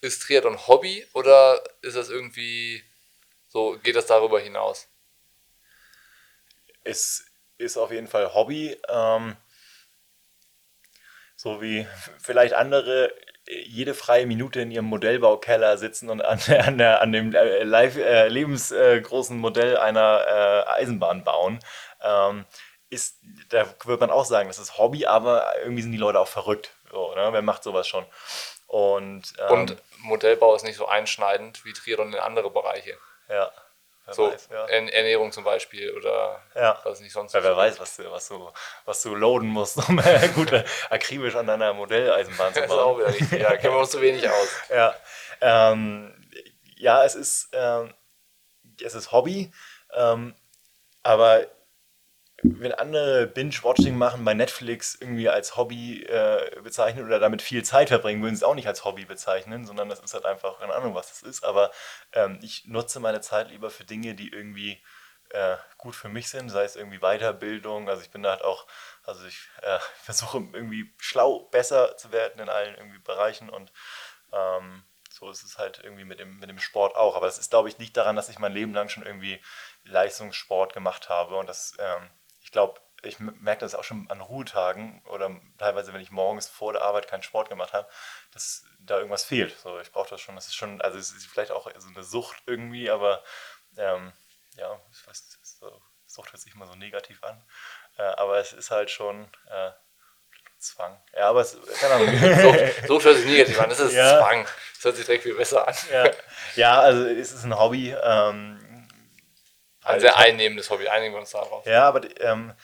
[0.00, 2.84] ist Triathlon Hobby oder ist das irgendwie
[3.48, 4.88] so, geht das darüber hinaus?
[6.84, 7.24] Es
[7.58, 8.80] ist auf jeden Fall Hobby.
[8.88, 9.36] Ähm,
[11.44, 11.86] so wie
[12.18, 13.12] vielleicht andere
[13.46, 17.62] äh, jede freie Minute in ihrem Modellbaukeller sitzen und an, an, der, an dem äh,
[17.62, 21.60] live, äh, lebensgroßen Modell einer äh, Eisenbahn bauen.
[22.02, 22.46] Ähm,
[22.88, 23.18] ist,
[23.50, 26.70] da würde man auch sagen, das ist Hobby, aber irgendwie sind die Leute auch verrückt.
[26.90, 27.28] So, ne?
[27.32, 28.06] Wer macht sowas schon?
[28.66, 32.96] Und, ähm, Und Modellbau ist nicht so einschneidend wie Triathlon in andere Bereiche.
[33.28, 33.50] ja,
[34.06, 34.66] wer So weiß, ja.
[34.66, 36.80] Ern- Ernährung zum Beispiel oder Ja.
[36.84, 37.34] was nicht sonst.
[37.34, 38.50] Weil wer weiß, was du, was du,
[38.84, 42.76] was du loaden musst, um äh, gut äh, akribisch an deiner Modelleisenbahn zu Das ist
[42.76, 42.98] auch bauen.
[42.98, 43.40] wieder richtig.
[43.40, 44.48] Ja, kennen wir uns zu wenig aus.
[44.70, 44.94] Ja,
[45.40, 46.28] ähm,
[46.76, 47.94] ja es, ist, ähm,
[48.82, 49.52] es ist Hobby,
[49.94, 50.34] ähm,
[51.02, 51.46] aber
[52.44, 57.88] wenn andere Binge-Watching machen bei Netflix irgendwie als Hobby äh, bezeichnen oder damit viel Zeit
[57.88, 60.74] verbringen, würden sie es auch nicht als Hobby bezeichnen, sondern das ist halt einfach, keine
[60.74, 61.44] Ahnung, was das ist.
[61.44, 61.70] Aber
[62.12, 64.82] ähm, ich nutze meine Zeit lieber für Dinge, die irgendwie
[65.30, 67.88] äh, gut für mich sind, sei es irgendwie Weiterbildung.
[67.88, 68.66] Also ich bin da halt auch,
[69.04, 73.72] also ich äh, versuche irgendwie schlau besser zu werden in allen irgendwie Bereichen und
[74.32, 77.16] ähm, so ist es halt irgendwie mit dem, mit dem Sport auch.
[77.16, 79.40] Aber das ist, glaube ich, liegt daran, dass ich mein Leben lang schon irgendwie
[79.84, 82.10] Leistungssport gemacht habe und das, ähm,
[82.54, 86.82] glaube, ich merke das auch schon an Ruhetagen oder teilweise, wenn ich morgens vor der
[86.82, 87.86] Arbeit keinen Sport gemacht habe,
[88.32, 89.58] dass da irgendwas fehlt.
[89.58, 92.02] So, ich brauche das schon, das ist schon, also es ist vielleicht auch so eine
[92.02, 93.22] Sucht irgendwie, aber
[93.76, 94.12] ähm,
[94.56, 97.44] ja, ich weiß, so, Sucht hört sich immer so negativ an,
[97.98, 99.72] äh, aber es ist halt schon äh,
[100.58, 100.98] Zwang.
[101.12, 102.08] Ja, aber es, keine Ahnung.
[102.40, 104.18] Sucht, Sucht hört sich negativ an, das ist Ja.
[104.18, 104.44] Zwang.
[104.76, 105.74] Das hört sich direkt viel besser an.
[105.92, 106.10] ja.
[106.56, 107.94] ja, also es ist ein Hobby.
[108.02, 108.73] Ähm,
[109.84, 111.64] Ein sehr einnehmendes Hobby, einigen wir uns darauf.
[111.66, 112.54] Ja, aber ähm,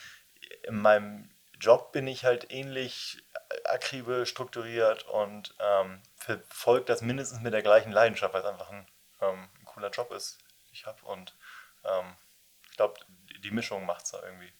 [0.62, 3.22] in meinem Job bin ich halt ähnlich
[3.64, 8.86] akribisch strukturiert und ähm, verfolge das mindestens mit der gleichen Leidenschaft, weil es einfach ein,
[9.20, 11.04] ähm, ein cooler Job ist, den ich habe.
[11.04, 11.34] Und
[11.84, 12.16] ähm,
[12.70, 12.94] ich glaube,
[13.42, 14.52] die Mischung macht es da irgendwie.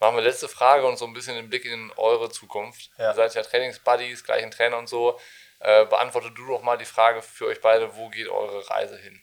[0.00, 2.90] Machen wir letzte Frage und so ein bisschen den Blick in eure Zukunft.
[2.98, 3.10] Ja.
[3.10, 5.18] Ihr seid ja Trainingsbuddies, gleichen Trainer und so.
[5.60, 9.20] Äh, beantworte du doch mal die Frage für euch beide, wo geht eure Reise hin?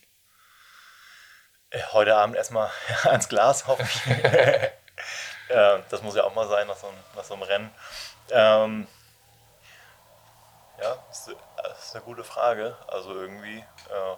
[1.71, 2.69] Äh, Heute Abend erstmal
[3.05, 4.07] ans Glas, hoffe ich.
[5.49, 7.71] äh, das muss ja auch mal sein nach so einem, nach so einem Rennen.
[8.29, 8.87] Ähm,
[10.81, 11.29] ja, ist,
[11.79, 12.77] ist eine gute Frage.
[12.87, 14.15] Also irgendwie äh,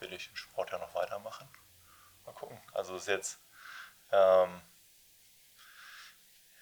[0.00, 1.48] will ich den Sport ja noch weitermachen.
[2.24, 2.58] Mal gucken.
[2.72, 3.38] Also ist jetzt
[4.10, 4.62] ähm,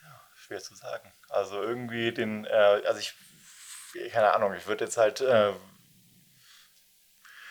[0.03, 1.13] ja, schwer zu sagen.
[1.29, 3.15] Also irgendwie den, äh, also ich,
[4.13, 5.21] keine Ahnung, ich würde jetzt halt.
[5.21, 5.53] Äh,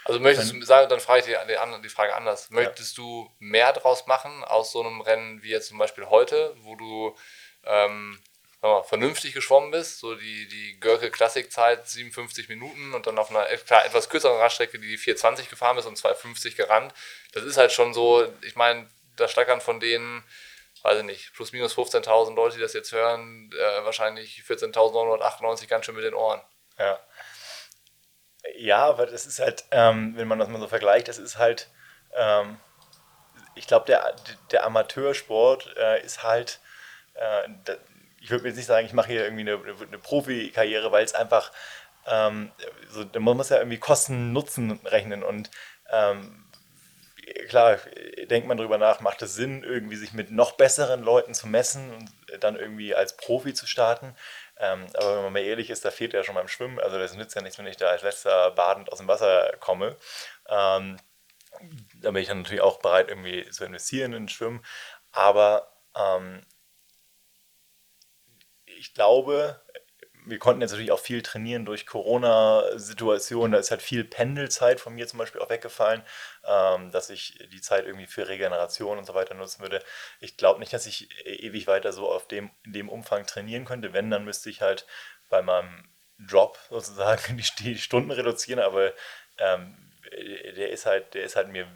[0.05, 2.49] also möchtest du sagen, dann frage ich die, die, die Frage anders.
[2.49, 3.03] Möchtest ja.
[3.03, 7.15] du mehr draus machen aus so einem Rennen wie jetzt zum Beispiel heute, wo du
[7.65, 8.19] ähm,
[8.61, 13.45] mal, vernünftig geschwommen bist, so die, die Görke Klassikzeit 57 Minuten und dann auf einer
[13.57, 16.93] klar, etwas kürzeren Radstrecke, die die 420 gefahren ist und 250 gerannt.
[17.33, 20.23] Das ist halt schon so, ich meine, da stackern von denen,
[20.81, 25.85] weiß ich nicht, plus minus 15.000 Leute, die das jetzt hören, äh, wahrscheinlich 14.998 ganz
[25.85, 26.41] schön mit den Ohren.
[26.77, 26.99] Ja.
[28.57, 31.69] Ja, aber das ist halt, ähm, wenn man das mal so vergleicht, das ist halt,
[32.15, 32.57] ähm,
[33.55, 34.15] ich glaube, der,
[34.51, 36.59] der Amateursport äh, ist halt,
[37.15, 37.49] äh,
[38.21, 41.51] ich würde jetzt nicht sagen, ich mache hier irgendwie eine, eine Profikarriere, weil es einfach,
[42.07, 42.51] ähm,
[42.89, 45.51] so, man muss ja irgendwie Kosten-Nutzen rechnen und
[45.91, 46.45] ähm,
[47.49, 47.77] klar,
[48.29, 51.91] denkt man darüber nach, macht es Sinn, irgendwie sich mit noch besseren Leuten zu messen
[51.93, 52.11] und
[52.43, 54.15] dann irgendwie als Profi zu starten.
[54.63, 56.79] Ähm, aber wenn man mal ehrlich ist, da fehlt ja schon beim Schwimmen.
[56.79, 59.97] Also das nützt ja nichts, wenn ich da als letzter badend aus dem Wasser komme.
[60.47, 60.97] Ähm,
[62.01, 64.63] da bin ich dann natürlich auch bereit, irgendwie zu investieren in Schwimmen.
[65.11, 66.41] Aber ähm,
[68.65, 69.61] ich glaube,
[70.25, 73.51] wir konnten jetzt natürlich auch viel trainieren durch Corona-Situationen.
[73.51, 76.03] Da ist halt viel Pendelzeit von mir zum Beispiel auch weggefallen,
[76.45, 79.83] ähm, dass ich die Zeit irgendwie für Regeneration und so weiter nutzen würde.
[80.19, 83.93] Ich glaube nicht, dass ich ewig weiter so auf dem, in dem Umfang trainieren könnte.
[83.93, 84.85] Wenn, dann müsste ich halt
[85.29, 88.93] bei meinem Job sozusagen die, die Stunden reduzieren, aber
[89.37, 89.77] ähm,
[90.55, 91.67] der ist halt, der ist halt mir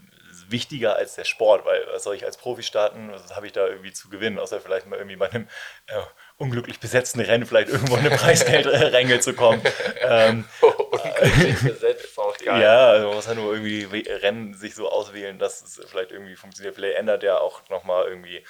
[0.50, 3.66] wichtiger als der Sport, weil was soll ich als Profi starten, was habe ich da
[3.68, 5.48] irgendwie zu gewinnen, außer vielleicht mal irgendwie bei einem
[5.88, 6.02] äh,
[6.38, 9.61] unglücklich besetzten Rennen vielleicht irgendwo eine Preisgeldränge zu kommen.
[10.01, 12.61] ähm, unglücklich besetzt ist auch geil.
[12.61, 16.35] Ja, also man muss ja nur irgendwie Rennen sich so auswählen, dass es vielleicht irgendwie
[16.35, 16.75] funktioniert.
[16.75, 18.43] Vielleicht ändert ja auch nochmal irgendwie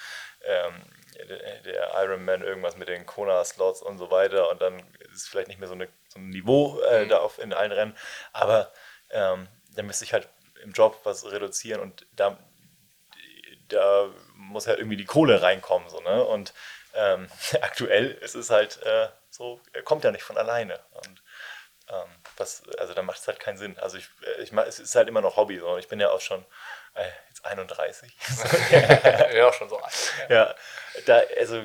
[0.44, 0.82] ähm,
[1.64, 4.78] der Ironman irgendwas mit den Kona-Slots und so weiter und dann
[5.12, 7.08] ist es vielleicht nicht mehr so, eine, so ein Niveau äh, mhm.
[7.08, 7.96] da auf, in allen Rennen,
[8.32, 8.70] aber
[9.10, 10.28] ähm, dann müsste ich halt
[10.62, 12.38] im Job was reduzieren und da,
[13.68, 15.88] da muss halt irgendwie die Kohle reinkommen.
[15.88, 16.24] So, ne?
[16.24, 16.52] Und
[16.98, 17.28] ähm,
[17.62, 20.80] aktuell ist es halt äh, so, er kommt ja nicht von alleine.
[20.90, 21.22] Und
[21.88, 23.78] ähm, das, also da macht es halt keinen Sinn.
[23.78, 24.08] Also ich,
[24.40, 25.58] ich es ist halt immer noch Hobby.
[25.58, 25.78] So.
[25.78, 26.44] Ich bin ja auch schon
[26.94, 28.12] äh, jetzt 31.
[29.32, 29.94] ja, auch schon so alt.
[30.28, 30.54] Ja, ja
[31.06, 31.64] da, also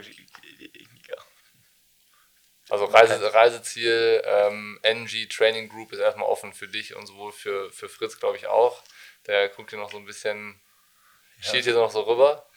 [2.70, 7.70] also Reise, Reiseziel, ähm, NG Training Group ist erstmal offen für dich und sowohl für,
[7.72, 8.82] für Fritz, glaube ich, auch.
[9.28, 10.60] Der guckt hier noch so ein bisschen,
[11.38, 11.50] ja.
[11.50, 12.48] steht hier noch so rüber.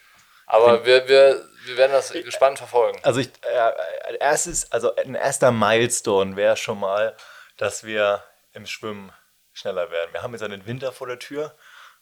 [0.46, 2.98] Aber wir, wir, wir werden das gespannt verfolgen.
[3.02, 7.16] Also ich, äh, erstes, also ein erster Milestone wäre schon mal,
[7.56, 8.22] dass wir
[8.52, 9.12] im Schwimmen
[9.52, 10.12] schneller werden.
[10.12, 11.56] Wir haben jetzt einen Winter vor der Tür.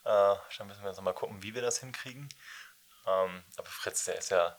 [0.04, 2.28] Äh, dann müssen wir jetzt mal gucken, wie wir das hinkriegen.
[3.06, 4.58] Ähm, aber Fritz, der ist ja,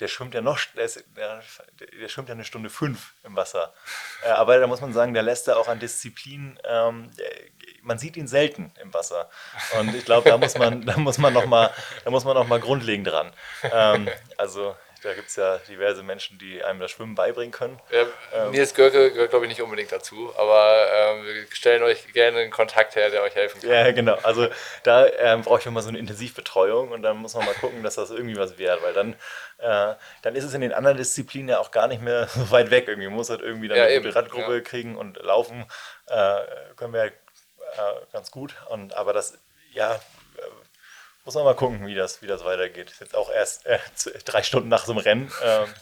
[0.00, 1.42] der schwimmt ja noch, der, ist, der,
[2.00, 3.72] der, schwimmt ja eine Stunde fünf im Wasser.
[4.24, 7.10] Äh, aber da muss man sagen, der lässt da auch an Disziplin, ähm,
[7.82, 9.28] man sieht ihn selten im Wasser.
[9.78, 12.60] Und ich glaube, da muss man, da muss man noch da muss man noch mal
[12.60, 13.32] grundlegend dran.
[13.62, 14.74] Ähm, also
[15.04, 17.78] da gibt es ja diverse Menschen, die einem das Schwimmen beibringen können.
[17.90, 22.12] Ja, ähm, Nils Görke gehört, glaube ich, nicht unbedingt dazu, aber ähm, wir stellen euch
[22.12, 23.70] gerne einen Kontakt her, der euch helfen kann.
[23.70, 24.16] Ja, genau.
[24.22, 24.48] Also
[24.82, 27.96] da ähm, brauche ich immer so eine Intensivbetreuung und dann muss man mal gucken, dass
[27.96, 29.12] das irgendwie was wird, weil dann,
[29.58, 32.70] äh, dann ist es in den anderen Disziplinen ja auch gar nicht mehr so weit
[32.70, 32.88] weg.
[32.88, 34.60] Irgendwie man muss halt irgendwie dann ja, eine gute Radgruppe ja.
[34.60, 35.66] kriegen und laufen
[36.06, 36.40] äh,
[36.76, 37.14] können wir halt,
[37.74, 38.54] äh, ganz gut.
[38.70, 39.38] Und, aber das,
[39.72, 40.00] ja,
[41.24, 42.90] muss man mal gucken, wie das, wie das weitergeht.
[42.90, 43.78] Ist jetzt auch erst äh,
[44.24, 45.32] drei Stunden nach so einem Rennen.
[45.42, 45.74] Ähm,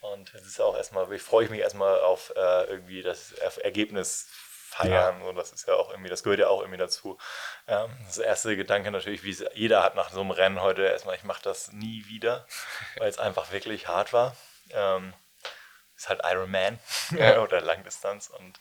[0.00, 4.28] und es ist auch erstmal, ich freue mich erstmal auf äh, irgendwie das Ergebnis
[4.74, 5.20] feiern.
[5.20, 5.26] Ja.
[5.26, 7.18] Und das ist ja auch irgendwie, das gehört ja auch irgendwie dazu.
[7.66, 11.16] Ähm, das erste Gedanke natürlich, wie es jeder hat nach so einem Rennen heute, erstmal,
[11.16, 12.46] ich mache das nie wieder,
[12.98, 14.36] weil es einfach wirklich hart war.
[14.70, 15.14] Ähm,
[15.96, 16.78] ist halt Ironman
[17.16, 17.38] ja.
[17.42, 18.58] oder Langdistanz und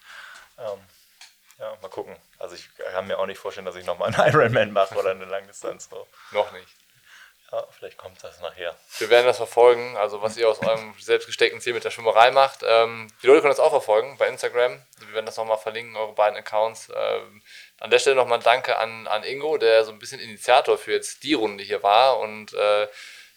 [0.60, 0.80] ähm,
[1.60, 2.16] ja, mal gucken.
[2.40, 5.26] Also ich kann mir auch nicht vorstellen, dass ich nochmal einen Ironman mache oder eine
[5.26, 5.90] Langdistanz.
[5.90, 6.08] So.
[6.32, 6.68] Noch nicht.
[7.54, 8.76] Ja, vielleicht kommt das nachher.
[8.98, 12.32] Wir werden das verfolgen, also was ihr aus eurem selbst gesteckten Ziel mit der Schwimmerei
[12.32, 12.62] macht.
[12.64, 14.82] Ähm, die Leute können das auch verfolgen bei Instagram.
[14.98, 16.92] Wir werden das nochmal verlinken, eure beiden Accounts.
[16.96, 17.44] Ähm,
[17.80, 21.22] an der Stelle nochmal Danke an, an Ingo, der so ein bisschen Initiator für jetzt
[21.22, 22.88] die Runde hier war und äh,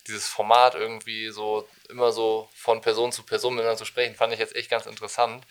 [0.07, 4.39] dieses Format irgendwie so immer so von Person zu Person miteinander zu sprechen, fand ich
[4.39, 5.45] jetzt echt ganz interessant.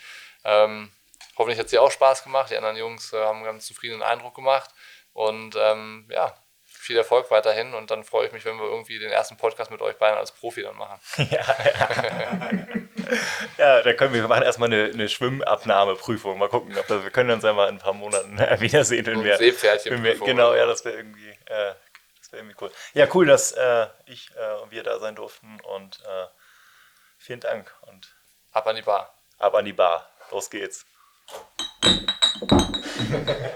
[0.43, 0.91] Ähm,
[1.37, 2.49] Hoffentlich hat es dir auch Spaß gemacht.
[2.51, 4.71] Die anderen Jungs äh, haben einen ganz zufriedenen Eindruck gemacht.
[5.13, 7.73] Und ähm, ja, viel Erfolg weiterhin.
[7.73, 10.31] Und dann freue ich mich, wenn wir irgendwie den ersten Podcast mit euch beiden als
[10.31, 10.99] Profi dann machen.
[11.17, 12.49] ja, ja.
[13.57, 16.37] Ja, da können wir, wir machen erstmal eine, eine Schwimmabnahmeprüfung.
[16.37, 19.05] Mal gucken, ob das, wir können uns ja mal in ein paar Monaten wiedersehen.
[19.05, 21.73] Wenn wir, wenn wir, Genau, ja, das wäre irgendwie, äh,
[22.19, 22.71] das wäre irgendwie cool.
[22.93, 26.27] Ja, cool, dass äh, ich äh, und wir da sein durften und äh,
[27.17, 28.15] vielen Dank und
[28.51, 29.13] Ab an die Bar.
[29.37, 30.09] ab an die Bar.
[30.31, 30.85] Los geht's.
[31.27, 31.37] ハ
[32.47, 33.55] ハハハ。